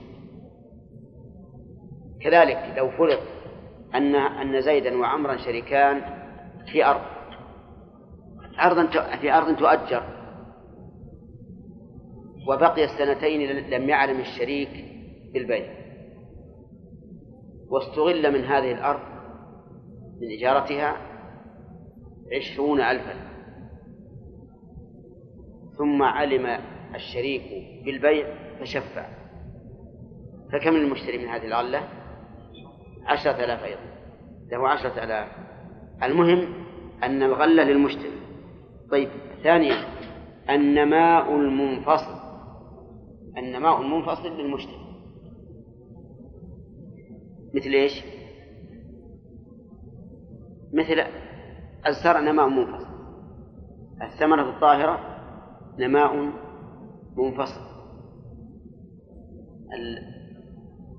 [2.21, 3.19] كذلك لو فرض
[3.95, 6.01] أن أن زيدا وعمرا شريكان
[6.71, 7.01] في أرض
[8.59, 8.87] أرضا
[9.21, 10.14] في أرض تؤجر
[12.47, 14.85] وبقي السنتين لم يعلم الشريك
[15.33, 15.65] بالبيع.
[17.69, 18.99] واستغل من هذه الأرض
[20.21, 20.97] من إجارتها
[22.35, 23.15] عشرون ألفا.
[25.77, 26.59] ثم علم
[26.95, 27.43] الشريك
[27.85, 28.27] بالبيع
[28.59, 29.05] فشفع.
[30.51, 31.87] فكم المشتري من هذه الغلة
[33.05, 33.81] عشرة آلاف أيضا.
[34.51, 35.27] له عشرة آلاف.
[36.03, 36.53] المهم
[37.03, 38.19] أن الغلة للمشتري.
[38.91, 39.09] طيب
[39.43, 39.75] ثانيا
[40.49, 42.14] النماء المنفصل
[43.37, 44.85] النماء المنفصل للمشتري.
[47.53, 48.03] مثل إيش؟
[50.73, 51.03] مثل
[51.87, 52.95] الزرع نماء منفصل.
[54.01, 54.99] الثمرة الطاهرة
[55.79, 56.31] نماء
[57.17, 57.61] منفصل.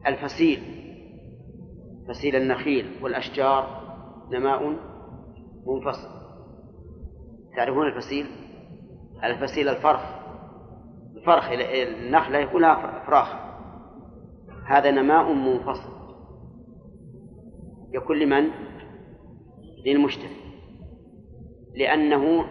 [0.07, 0.61] الفسيل
[2.09, 3.87] فسيل النخيل والأشجار
[4.33, 4.77] نماء
[5.67, 6.09] منفصل.
[7.57, 8.27] تعرفون الفسيل
[9.25, 10.16] الفسيل الفرخ.
[11.27, 13.37] الفرخ النخلة يكون لها فراخ.
[14.67, 15.93] هذا نماء منفصل.
[17.95, 18.51] يكون لمن؟
[19.87, 20.37] للمشتري.
[21.75, 22.45] لأنه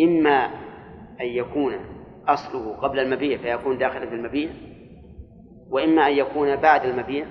[0.00, 0.46] إما
[1.20, 1.74] أن يكون
[2.28, 4.50] أصله قبل المبيع فيكون داخلا في المبيع
[5.70, 7.26] وإما أن يكون بعد المبيع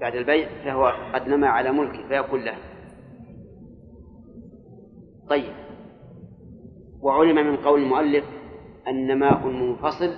[0.00, 2.56] بعد البيع فهو قد نما على ملكه فيكون له.
[5.28, 5.54] طيب.
[7.02, 8.39] وعلم من قول المؤلف
[8.88, 10.14] النماء المنفصل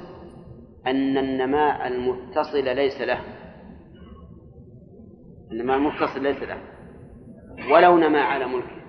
[0.87, 3.21] أن النماء المتصل ليس له.
[5.53, 6.59] النماء المتصل ليس له.
[7.73, 8.83] ولو نما على ملكه.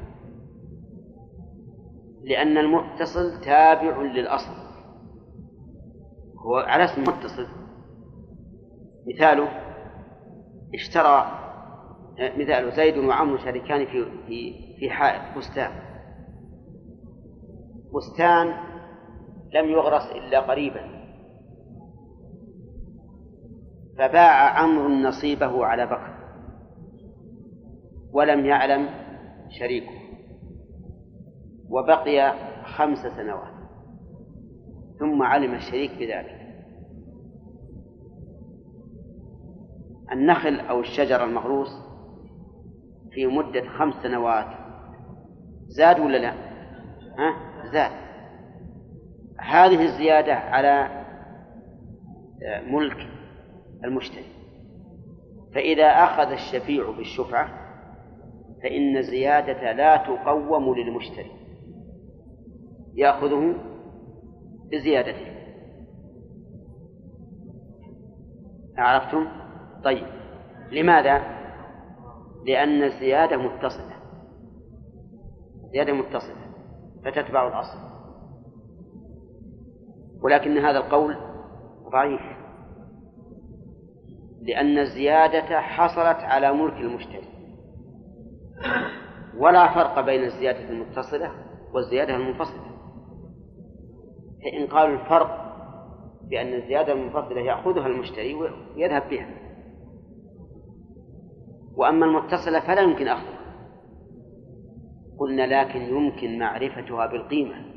[2.23, 4.63] لأن المتصل تابع للأصل.
[6.37, 7.47] هو على اسم متصل
[9.07, 9.47] مثاله
[10.73, 11.39] اشترى
[12.19, 15.71] مثاله زيد وعمرو شريكان في في في حائط بستان.
[17.95, 18.72] بستان
[19.53, 21.03] لم يغرس إلا قريبا
[23.97, 26.13] فباع عمرو نصيبه على بكر
[28.11, 28.89] ولم يعلم
[29.49, 30.03] شريكه
[31.69, 32.33] وبقي
[32.63, 33.53] خمس سنوات
[34.99, 36.43] ثم علم الشريك بذلك
[40.11, 41.69] النخل أو الشجر المغروس
[43.11, 44.47] في مدة خمس سنوات
[45.67, 46.33] زاد ولا لا؟
[47.17, 47.35] ها؟
[47.71, 48.02] زاد
[49.39, 51.03] هذه الزيادة على
[52.67, 52.97] ملك
[53.83, 54.25] المشتري
[55.55, 57.63] فإذا أخذ الشفيع بالشفعة
[58.63, 61.31] فإن الزيادة لا تقوم للمشتري
[62.95, 63.55] يأخذه
[64.71, 65.33] بزيادته.
[68.77, 69.27] عرفتم؟
[69.83, 70.07] طيب.
[70.71, 71.21] لماذا؟
[72.45, 73.93] لأن الزيادة متصلة.
[75.71, 76.35] زيادة متصلة
[77.05, 77.92] فتتبع الأصل.
[80.23, 81.17] ولكن هذا القول
[81.91, 82.21] ضعيف.
[84.41, 87.27] لأن الزيادة حصلت على ملك المشتري
[89.37, 91.31] ولا فرق بين الزيادة المتصلة
[91.73, 92.73] والزيادة المنفصلة.
[94.43, 95.43] فإن قالوا الفرق
[96.29, 99.29] بأن الزيادة المنفصلة يأخذها المشتري ويذهب بها.
[101.75, 103.39] وأما المتصلة فلا يمكن أخذها.
[105.19, 107.72] قلنا لكن يمكن معرفتها بالقيمة.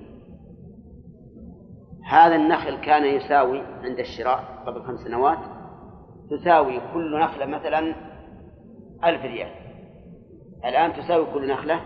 [2.06, 5.38] هذا النخل كان يساوي عند الشراء قبل خمس سنوات
[6.30, 7.94] تساوي كل نخلة مثلا
[9.04, 9.50] ألف ريال.
[10.64, 11.80] الآن تساوي كل نخلة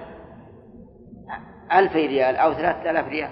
[1.72, 3.30] ألف ريال أو ثلاثة آلاف ريال.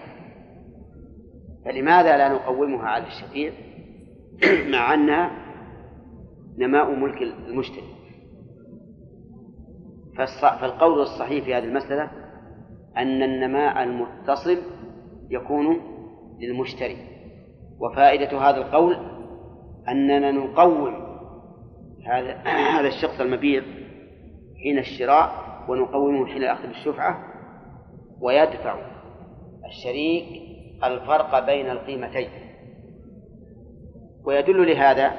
[1.65, 3.52] فلماذا لا نقومها على الشفيع
[4.73, 5.31] مع أنها
[6.59, 7.98] نماء ملك المشتري.
[10.40, 12.10] فالقول الصحيح في هذه المسألة
[12.97, 14.59] أن النماء المتصل
[15.31, 15.98] يكون
[16.39, 16.97] للمشتري.
[17.81, 18.97] وفائدة هذا القول
[19.89, 20.94] أننا نقوم
[22.06, 22.35] هذا
[22.78, 23.62] هذا الشخص المبيع
[24.62, 25.32] حين الشراء
[25.69, 27.24] ونقومه حين أخذ الشفعة
[28.20, 28.78] ويدفع
[29.66, 30.43] الشريك
[30.85, 32.28] الفرق بين القيمتين.
[34.24, 35.12] ويدل لهذا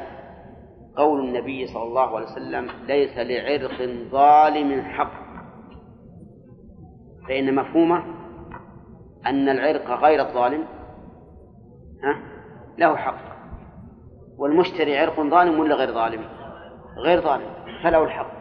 [0.96, 5.12] قول النبي صلى الله عليه وسلم ليس لعرق ظالم حق
[7.28, 8.04] فإن مفهومه
[9.26, 10.79] أن العرق غير الظالم
[12.04, 12.20] ها؟
[12.78, 13.30] له حق.
[14.38, 16.26] والمشتري عرق ظالم ولا غير ظالم؟
[16.98, 17.54] غير ظالم
[17.84, 18.32] فله الحق.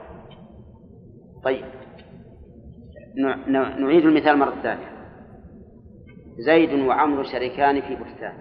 [1.44, 1.64] طيب.
[3.78, 4.98] نعيد المثال مرة ثانية.
[6.39, 8.35] زيد وعمرو شريكان في بستان.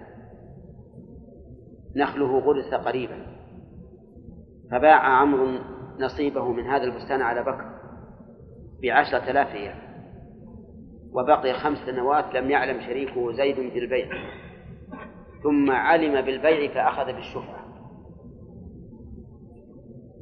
[1.96, 3.26] نخله غرس قريبا.
[4.70, 5.58] فباع عمرو
[6.00, 7.64] نصيبه من هذا البستان على بكر
[8.82, 9.88] بعشرة آلاف ريال.
[11.12, 14.08] وبقي خمس سنوات لم يعلم شريكه زيد بالبيع
[15.42, 17.68] ثم علم بالبيع فأخذ بالشفعة.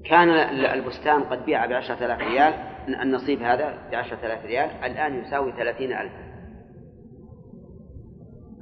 [0.04, 0.28] كان
[0.58, 2.54] البستان قد بيع بعشرة آلاف ريال
[3.02, 6.26] النصيب هذا بعشرة آلاف ريال الآن يساوي ثلاثين ألفا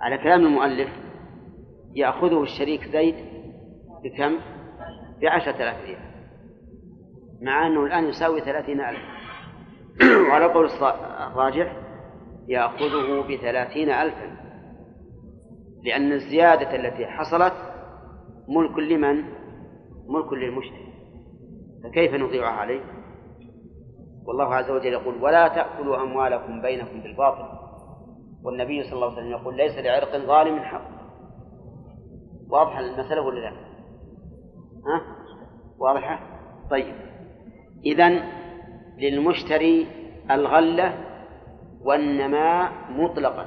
[0.01, 0.89] على كلام المؤلف
[1.95, 3.15] يأخذه الشريك زيد
[4.05, 4.39] بكم؟
[5.23, 6.05] بعشرة آلاف ريال.
[7.43, 9.15] مع أنه الآن يساوي ثلاثين ألفا
[10.29, 10.71] وعلى قول
[11.33, 11.77] الراجح
[12.49, 14.44] يأخذه بثلاثين ألفا.
[15.85, 17.53] لأن الزيادة التي حصلت
[18.49, 19.25] ملك لمن؟
[20.09, 20.95] ملك للمشتري
[21.85, 22.81] فكيف نطيعها عليه؟
[24.27, 27.49] والله عز وجل يقول ولا تأكلوا أموالكم بينكم بالباطل
[28.45, 30.91] والنبي صلى الله عليه وسلم يقول ليس لعرق ظالم حق
[32.49, 33.51] واضحة المسألة ولا لا؟
[34.87, 35.03] ها؟
[35.79, 36.21] واضحة؟
[36.71, 36.95] طيب
[37.85, 38.23] إذا
[38.99, 39.87] للمشتري
[40.31, 40.95] الغلة
[41.81, 43.47] والنماء مطلقا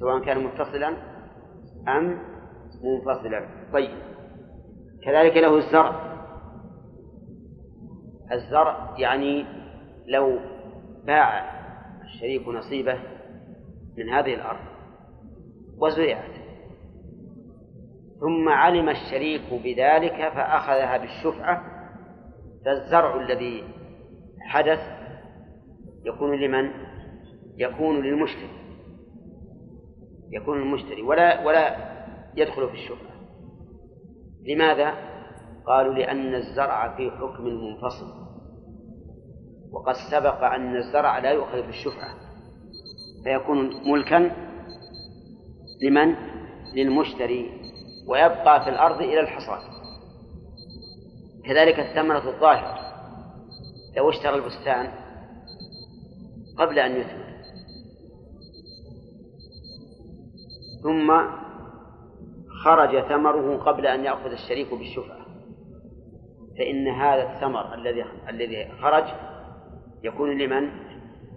[0.00, 0.96] سواء كان متصلا
[1.88, 2.18] أم
[2.84, 3.90] منفصلا طيب.
[5.04, 6.08] كذلك له الزرع.
[8.32, 9.44] الزرع يعني
[10.06, 10.38] لو
[11.04, 11.58] باع
[12.04, 12.98] الشريك نصيبه
[13.98, 14.60] من هذه الأرض
[15.78, 16.30] وزرعت
[18.20, 21.62] ثم علم الشريك بذلك فأخذها بالشفعة
[22.64, 23.64] فالزرع الذي
[24.40, 24.80] حدث
[26.04, 26.70] يكون لمن؟
[27.56, 28.67] يكون للمشتري
[30.32, 31.76] يكون للمشتري ولا ولا
[32.36, 33.14] يدخل في الشفعة
[34.48, 34.94] لماذا؟
[35.66, 38.28] قالوا لأن الزرع في حكم منفصل
[39.72, 42.14] وقد سبق أن الزرع لا يؤخذ بالشفعة
[43.24, 44.30] فيكون ملكا
[45.82, 46.14] لمن؟
[46.74, 47.50] للمشتري
[48.08, 49.60] ويبقى في الأرض إلى الحصاد.
[51.46, 52.78] كذلك الثمرة الظاهرة.
[53.96, 54.90] لو اشترى البستان
[56.58, 57.27] قبل أن يثمر
[60.88, 61.12] ثم
[62.64, 65.18] خرج ثمره قبل أن يأخذ الشريك بالشفعة.
[66.58, 69.04] فإن هذا الثمر الذي الذي خرج
[70.04, 70.70] يكون لمن؟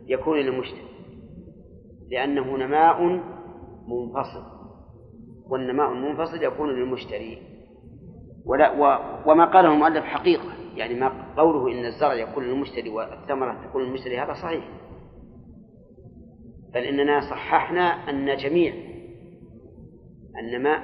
[0.08, 0.92] يكون للمشتري
[2.12, 3.04] لأنه نماء
[3.88, 4.44] منفصل.
[5.50, 7.42] والنماء المنفصل يكون للمشتري.
[8.46, 9.00] ولا و
[9.32, 10.50] وما قاله المؤلف حقيقة.
[10.76, 14.64] يعني ما قوله إن الزرع يكون للمشتري والثمرة تكون للمشتري هذا صحيح.
[16.74, 18.91] بل إننا صححنا أن جميع
[20.40, 20.82] النماء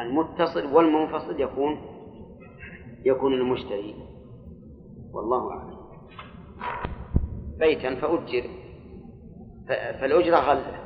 [0.00, 1.78] المتصل والمنفصل يكون
[3.04, 3.94] يكون للمشتري
[5.12, 5.76] والله أعلم.
[7.58, 8.44] بيتا فأجر.
[9.68, 10.80] فالأجرة غلة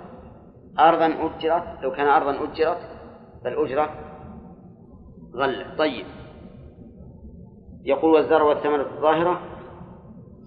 [0.78, 1.82] أرضا أجرت.
[1.82, 2.98] لو كان أرضا أجرت
[3.44, 3.90] فالأجرة
[5.34, 6.06] غلة طيب.
[7.84, 9.40] يقول والزرع والثمرة الظاهرة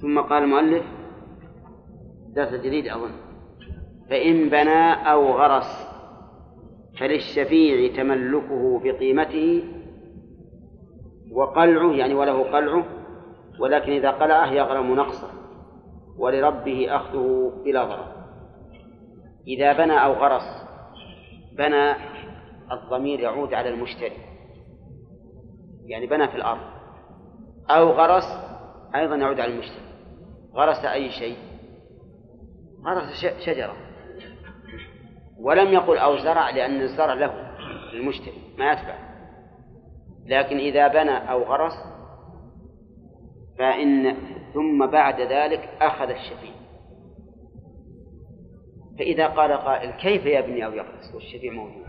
[0.02, 0.84] ثم قال المؤلف
[2.30, 3.12] درس جديد أظن.
[4.10, 5.89] فإن بنى أو غرس
[7.00, 9.64] فللشفيع تملكه بقيمته
[11.32, 12.86] وقلعه يعني وله قلعه
[13.60, 15.30] ولكن إذا قلعه يغرم نقصه
[16.18, 18.20] ولربه أخذه بلا ضرر.
[19.48, 20.66] إذا بنى أو غرس
[21.58, 21.94] بنى
[22.72, 24.18] الضمير يعود على المشتري.
[25.86, 26.62] يعني بنى في الأرض.
[27.70, 28.40] أو غرس
[28.96, 29.86] أيضا يعود على المشتري.
[30.54, 31.38] غرس أي شيء؟
[32.86, 33.89] غرس شجرة.
[35.40, 37.34] ولم يقل أو زرع لأن الزرع له
[37.94, 39.10] للمشتري ما يتبع.
[40.26, 41.74] لكن إذا بنى أو غرس
[43.58, 44.16] فإن
[44.54, 46.54] ثم بعد ذلك أخذ الشفيع.
[49.00, 51.86] فإذا قال قائل كيف يبني أو يغرس؟ والشفيع موجود.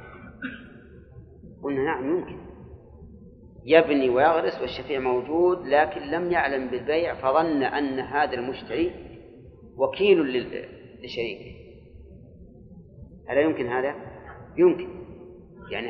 [1.62, 2.40] قلنا نعم يمكن.
[3.64, 8.92] يبني ويغرس والشفيع موجود لكن لم يعلم بالبيع فظن أن هذا المشتري
[9.76, 10.20] وكيل
[11.02, 11.59] لشريكه.
[13.30, 13.94] ألا يمكن هذا؟
[14.56, 14.88] يمكن.
[15.70, 15.88] يعني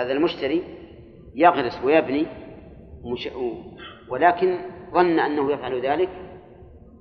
[0.00, 0.62] هذا المشتري
[1.34, 2.26] يغرس ويبني
[4.08, 4.58] ولكن
[4.92, 6.08] ظن أنه يفعل ذلك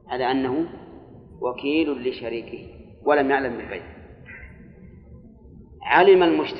[0.08, 0.66] على أنه
[1.42, 2.68] وكيل لشريكه
[3.06, 3.96] ولم يعلم بالبيع
[5.86, 6.56] علم المشت...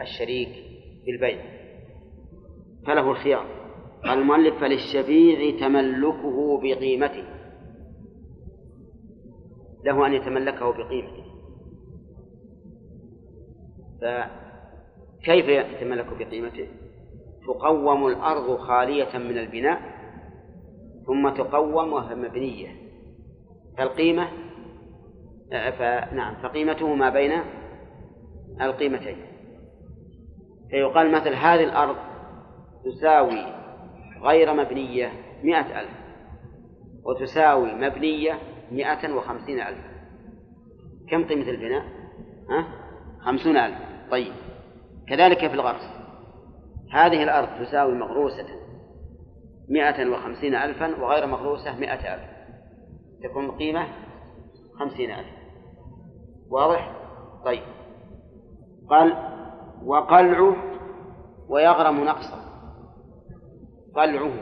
[0.00, 0.48] الشريك
[1.06, 1.42] بالبيع.
[2.86, 3.46] فله الخيار.
[4.04, 7.24] قال المؤلف فللشفيع تملكه بقيمته.
[9.84, 11.31] له أن يتملكه بقيمته.
[14.02, 16.68] فكيف يتملك بقيمته؟
[17.46, 19.80] تقوم الأرض خالية من البناء
[21.06, 22.68] ثم تقوم وهي مبنية.
[23.78, 24.28] فالقيمة
[25.50, 27.32] فنعم فقيمته ما بين
[28.60, 29.16] القيمتين.
[30.70, 31.96] فيقال مثل هذه الأرض
[32.84, 33.46] تساوي
[34.22, 35.12] غير مبنية
[35.42, 35.90] مئة ألف
[37.04, 38.38] وتساوي مبنية
[38.72, 39.84] مئة وخمسين ألف.
[41.10, 41.84] كم قيمة البناء؟
[42.50, 42.66] ها؟
[43.20, 43.91] خمسون ألف.
[44.12, 44.32] طيب.
[45.08, 45.88] كذلك في الغرس.
[46.92, 48.46] هذه الأرض تساوي مغروسة
[49.68, 52.30] مئة وخمسين ألفا وغير مغروسة مئة ألف.
[53.22, 53.88] تكون القيمة
[54.78, 55.28] خمسين ألف.
[56.50, 56.96] واضح؟
[57.44, 57.62] طيب.
[58.90, 59.16] قال
[59.84, 60.56] وقلعه
[61.48, 62.42] ويغرم نقصه.
[63.94, 64.32] قلعه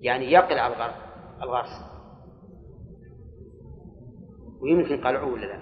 [0.00, 0.94] يعني يقلع الغرس
[1.42, 1.80] الغرس.
[4.62, 5.58] ويمكن قلعه ولا لا؟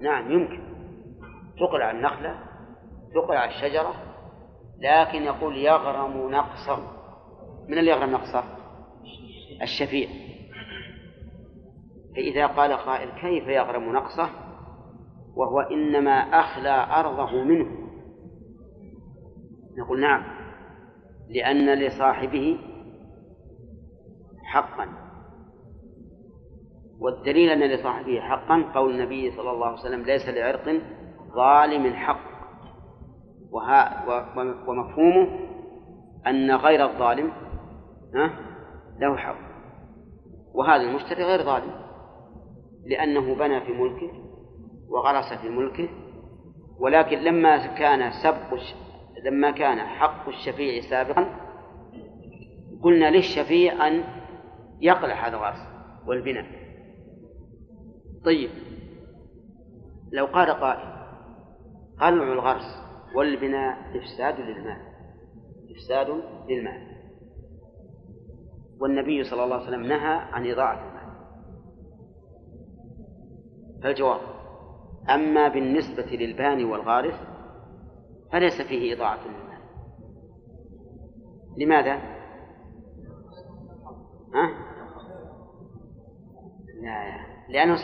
[0.00, 0.73] نعم يمكن.
[1.58, 2.38] تقلع النخلة
[3.14, 3.94] تقلع الشجرة
[4.78, 6.94] لكن يقول يغرم نقصه
[7.68, 8.44] من اللي يغرم نقصه؟
[9.62, 10.08] الشفيع.
[12.16, 14.30] فإذا قال قائل كيف يغرم نقصه؟
[15.36, 17.66] وهو إنما أخلى أرضه منه.
[19.78, 20.24] نقول نعم
[21.28, 22.58] لأن لصاحبه
[24.44, 24.88] حقا.
[27.00, 30.80] والدليل أن لصاحبه حقا قول النبي صلى الله عليه وسلم ليس لعرق
[31.34, 32.20] ظالم حق
[33.50, 34.04] وها
[34.68, 35.38] ومفهومه
[36.26, 37.32] أن غير الظالم
[39.00, 39.38] له حق.
[40.54, 41.72] وهذا المشتري غير ظالم
[42.86, 44.10] لأنه بنى في ملكه
[44.88, 45.88] وغرس في ملكه.
[46.78, 48.60] ولكن لما كان سبق
[49.24, 51.26] لما كان حق الشفيع سابقا
[52.82, 54.04] قلنا للشفيع أن
[54.80, 55.68] يقلع هذا الغرس
[56.06, 56.46] والبناء.
[58.24, 58.50] طيب
[60.12, 60.93] لو قال قائل
[62.04, 64.80] قلع الغرس والبناء إفساد للمال
[65.70, 66.94] إفساد للمال
[68.80, 71.14] والنبي صلى الله عليه وسلم نهى عن إضاعة المال
[73.82, 74.20] فالجواب
[75.10, 77.14] أما بالنسبة للباني والغارث
[78.32, 79.44] فليس فيه إضاعة للمال
[81.56, 81.94] لماذا؟
[84.34, 84.50] ها؟
[86.82, 87.76] لا لأنه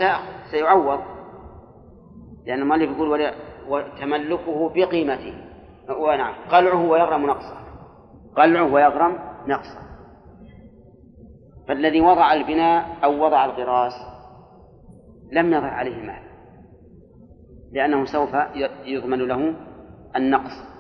[0.51, 1.01] سيعوض.
[2.47, 3.09] لأن المؤلف يقول
[3.71, 5.35] وتملكه بقيمته.
[5.89, 7.57] ونعم قلعه ويغرم نقصه.
[8.37, 9.81] قلعه ويغرم نقصه.
[11.69, 13.93] فالذي وضع البناء أو وضع الغراس
[15.33, 16.23] لم يضع عليه مال.
[17.73, 18.37] لأنه سوف
[18.85, 19.55] يضمن له
[20.17, 20.71] النقص.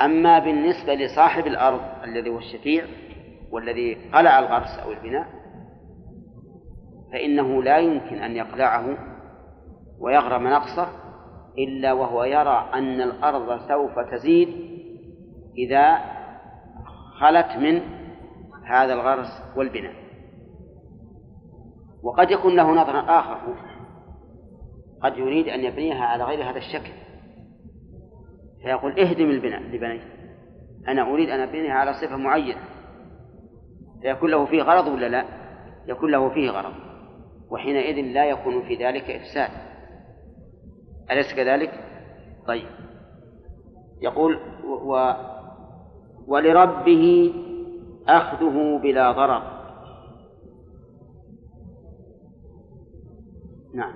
[0.00, 2.84] أما بالنسبة لصاحب الأرض الذي هو الشفيع
[3.50, 5.26] والذي قلع الغرس أو البناء
[7.12, 9.15] فإنه لا يمكن أن يقلعه
[10.00, 10.88] ويغرم نقصه
[11.58, 14.48] إلا وهو يرى أن الأرض سوف تزيد
[15.58, 15.98] إذا
[17.20, 17.80] خلت من
[18.64, 19.94] هذا الغرس والبناء.
[22.02, 23.56] وقد يكون له نظر آخر.
[25.02, 26.92] قد يريد أن يبنيها على غير هذا الشكل.
[28.62, 30.00] فيقول اهدم البناء لبني
[30.88, 32.60] أنا أريد أن أبنيها على صفة معينة.
[34.02, 35.24] فيكون له فيه غرض ولا لا؟
[35.86, 36.74] يكون له فيه غرض.
[37.50, 39.65] وحينئذ لا يكون في ذلك إفساد.
[41.10, 41.84] أليس كذلك؟
[42.46, 42.68] طيب.
[44.00, 45.12] يقول و
[46.26, 47.34] ولربه
[48.08, 49.42] أخذه بلا ضرر.
[53.74, 53.94] نعم.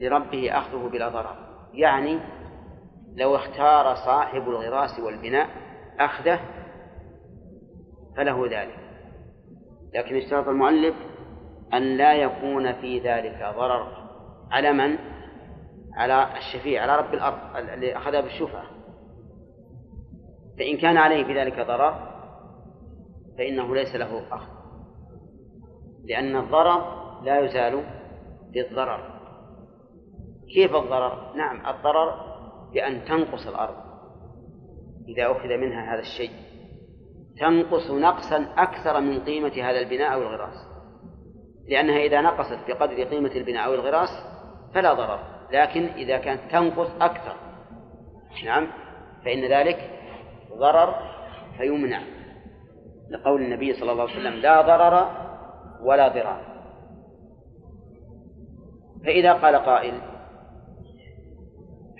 [0.00, 1.36] لربه أخذه بلا ضرر.
[1.72, 2.18] يعني
[3.14, 5.48] لو اختار صاحب الغراس والبناء
[6.00, 6.40] أخذه
[8.16, 8.78] فله ذلك.
[9.94, 10.94] لكن اشترط المؤلف
[11.74, 14.08] أن لا يكون في ذلك ضرر.
[14.50, 15.15] على من؟
[15.96, 18.64] على الشفيع على رب الأرض اللي أخذها بالشفعة.
[20.58, 22.16] فإن كان عليه بذلك ضرر
[23.38, 24.56] فإنه ليس له أخذ.
[26.04, 27.84] لأن الضرر لا يزال
[28.52, 29.20] بالضرر
[30.54, 32.36] كيف الضرر؟ نعم الضرر
[32.72, 33.76] بأن تنقص الأرض.
[35.08, 36.30] إذا أخذ منها هذا الشيء
[37.40, 40.66] تنقص نقصا أكثر من قيمة هذا البناء أو الغراس.
[41.68, 44.08] لأنها إذا نقصت بقدر قيمة البناء أو الغراس
[44.74, 45.35] فلا ضرر.
[45.50, 47.36] لكن إذا كانت تنقص أكثر.
[48.44, 48.68] نعم.
[49.24, 49.90] فإن ذلك
[50.58, 50.94] ضرر
[51.58, 52.00] فيمنع.
[53.10, 55.10] لقول النبي صلى الله عليه وسلم لا ضرر
[55.82, 56.56] ولا ضرار.
[59.04, 60.00] فإذا قال قائل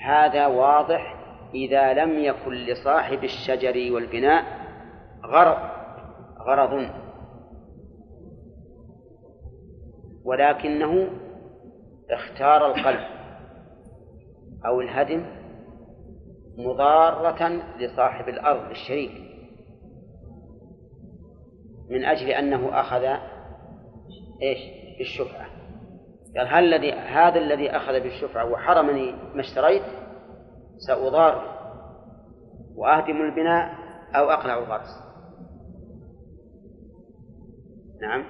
[0.05, 1.17] هذا واضح
[1.55, 4.45] إذا لم يكن لصاحب الشجر والبناء
[5.25, 5.59] غرض
[6.47, 6.91] غرض.
[10.25, 11.09] ولكنه
[12.11, 13.16] اختار القلب.
[14.67, 15.27] أو الهدم
[16.59, 19.13] مضارة لصاحب الأرض الشريك
[21.91, 23.05] من أجل أنه أخذ
[24.43, 24.59] إيش؟
[24.99, 25.47] بالشفعة.
[26.37, 29.83] قال هل الذي هذا الذي أخذ بالشفعة وحرمني ما اشتريت
[30.79, 31.57] سأضار
[32.77, 33.75] وأهدم البناء
[34.15, 35.07] أو أقلع الغرس؟
[38.01, 38.25] نعم.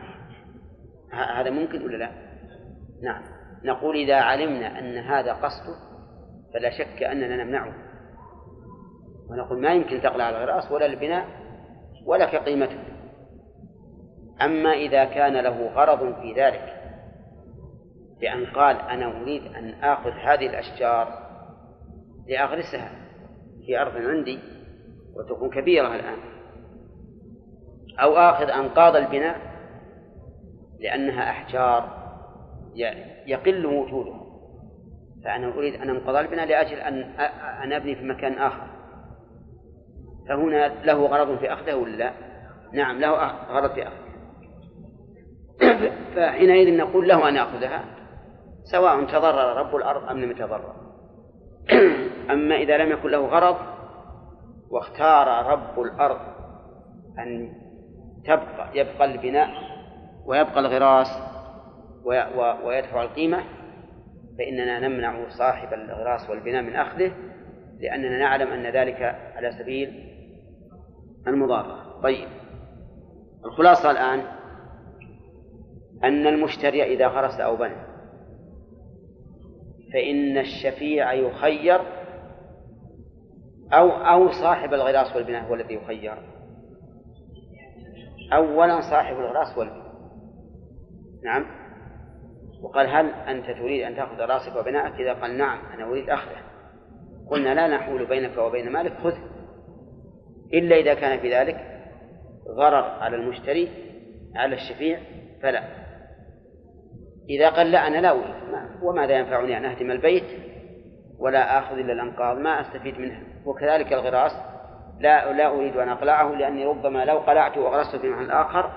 [1.12, 2.11] هذا ممكن ولا لا؟
[3.03, 3.23] نعم.
[3.65, 5.85] نقول إذا علمنا أن هذا قصده
[6.55, 7.73] فلا شك أننا نمنعه.
[9.31, 11.27] ونقول ما يمكن تقلع الغراس ولا البناء
[12.06, 12.78] ولا كقيمته
[14.43, 16.77] أما إذا كان له غرض في ذلك
[18.20, 21.27] بأن قال أنا أريد أن آخذ هذه الأشجار
[22.28, 22.90] لأغرسها
[23.66, 24.39] في أرض عندي
[25.14, 26.18] وتكون كبيرة الآن
[27.98, 29.40] أو آخذ أنقاض البناء
[30.81, 32.06] لأنها أحجار
[33.27, 34.26] يقل وجودها.
[35.24, 37.02] فأنا أريد أن أنقض البناء لأجل أن
[37.64, 38.66] أن أبني في مكان آخر.
[40.28, 42.12] فهنا له غرض في أخذه ولا لا؟
[42.72, 43.10] نعم له
[43.51, 44.06] غرض في أخذه.
[46.16, 47.84] فحينئذ نقول له أن يأخذها
[48.64, 50.74] سواء تضرر رب الأرض أم لم يتضرر.
[52.32, 53.56] أما إذا لم يكن له غرض
[54.70, 56.20] واختار رب الأرض
[57.18, 57.52] أن
[58.24, 59.48] تبقى يبقى البناء
[60.26, 61.09] ويبقى الغراس
[62.64, 63.44] ويدفع القيمة
[64.38, 67.12] فإننا نمنع صاحب الغراس والبناء من أخذه
[67.80, 69.02] لأننا نعلم أن ذلك
[69.34, 70.12] على سبيل
[71.26, 72.28] المضارة طيب.
[73.44, 74.22] الخلاصة الآن
[76.04, 77.86] أن المشتري إذا غرس أو بنى
[79.92, 81.80] فإن الشفيع يخير
[83.72, 86.14] أو أو صاحب الغراس والبناء هو الذي يخير.
[88.32, 89.86] أولا صاحب الغراس والبناء.
[91.24, 91.65] نعم.
[92.62, 96.43] وقال هل أنت تريد أن تأخذ رأسك وبناءك؟ إذا قال نعم أنا أريد أخذه.
[97.31, 99.23] قلنا لا نحول بينك وبين مالك خذه.
[100.55, 101.57] إلا إذا كان في ذلك
[102.57, 103.69] ضرر على المشتري
[104.37, 104.99] على الشفيع
[105.43, 105.62] فلا.
[107.31, 108.37] إذا قال لا أنا لا أريد.
[108.83, 110.24] وماذا ينفعني أن أهدم البيت
[111.19, 113.23] ولا آخذ إلا الأنقاض؟ ما أستفيد منها.
[113.45, 114.33] وكذلك الغراس.
[115.01, 118.73] لا لا أريد أن أقلعه لأني ربما لو قلعته وغرسته في محل آخر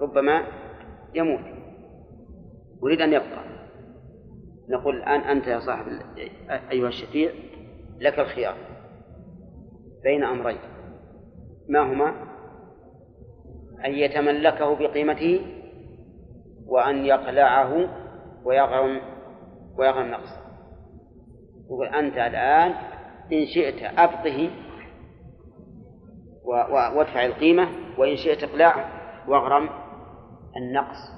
[0.00, 0.42] ربما
[1.14, 1.57] يموت.
[2.82, 3.44] أريد أن يبقى.
[4.70, 5.86] نقول الآن أنت يا صاحب
[6.70, 7.32] أيها الشفيع
[8.00, 8.54] لك الخيار
[10.02, 10.58] بين أمرين.
[11.68, 12.14] ما هما؟
[13.84, 15.40] أن يتملكه بقيمته
[16.66, 17.88] وأن يقلعه
[18.44, 19.00] ويغرم
[19.78, 20.40] ويغرم نقصه.
[21.66, 22.74] يقول أنت الآن
[23.32, 24.50] إن شئت أبقه
[26.94, 27.68] وادفع القيمة
[27.98, 28.84] وإن شئت اقلعه
[29.28, 29.68] واغرم
[30.56, 31.17] النقص.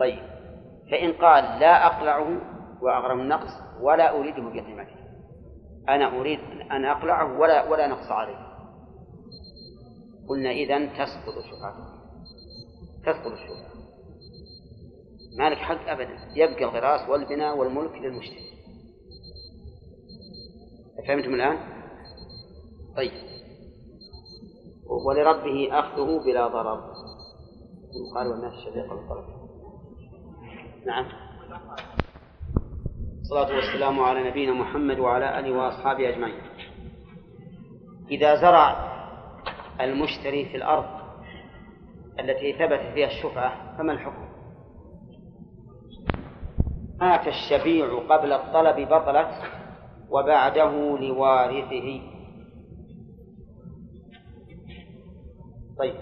[0.00, 0.18] طيب.
[0.90, 2.40] فإن قال لا أقلعه
[2.82, 3.50] وأغرم النقص
[3.80, 4.96] ولا أريده بقيمته
[5.88, 6.40] أنا أريد
[6.70, 8.54] أن أقلعه ولا ولا نقص عليه.
[10.28, 11.74] قلنا إذا تسقط الشفعة
[13.06, 13.74] تسقط الشفعة
[15.38, 16.18] ما لك حق أبدا.
[16.34, 18.54] يبقى الغراس والبناء والملك للمشتري
[21.08, 21.58] فهمتم الآن؟
[22.96, 23.12] طيب.
[25.06, 26.94] ولربه أخذه بلا ضرر.
[28.14, 29.33] قال والناس شفيق الطرف
[30.86, 31.06] نعم.
[33.20, 36.42] الصلاة والسلام على نبينا محمد وعلى آله وأصحابه أجمعين.
[38.10, 38.94] إذا زرع
[39.80, 40.84] المشتري في الأرض
[42.20, 44.28] التي ثبت فيها الشفعة فما الحكم؟
[47.00, 49.42] مات الشفيع قبل الطلب بطلت
[50.10, 52.00] وبعده لوارثه.
[55.78, 55.94] طيب.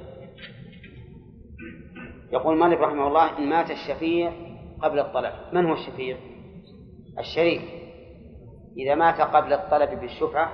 [2.32, 4.51] يقول مالك رحمه الله إن مات الشفيع
[4.82, 5.32] قبل الطلب.
[5.52, 6.16] من هو الشفيع؟
[7.18, 7.62] الشريك.
[8.76, 10.50] إذا مات قبل الطلب بالشفعة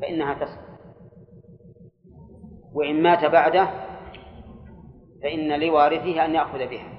[0.00, 0.74] فإنها تسقط.
[2.74, 3.70] وإن مات بعده
[5.22, 6.94] فإن لوارثه أن يأخذ بها.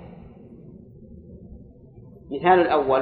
[2.31, 3.01] مثال الأول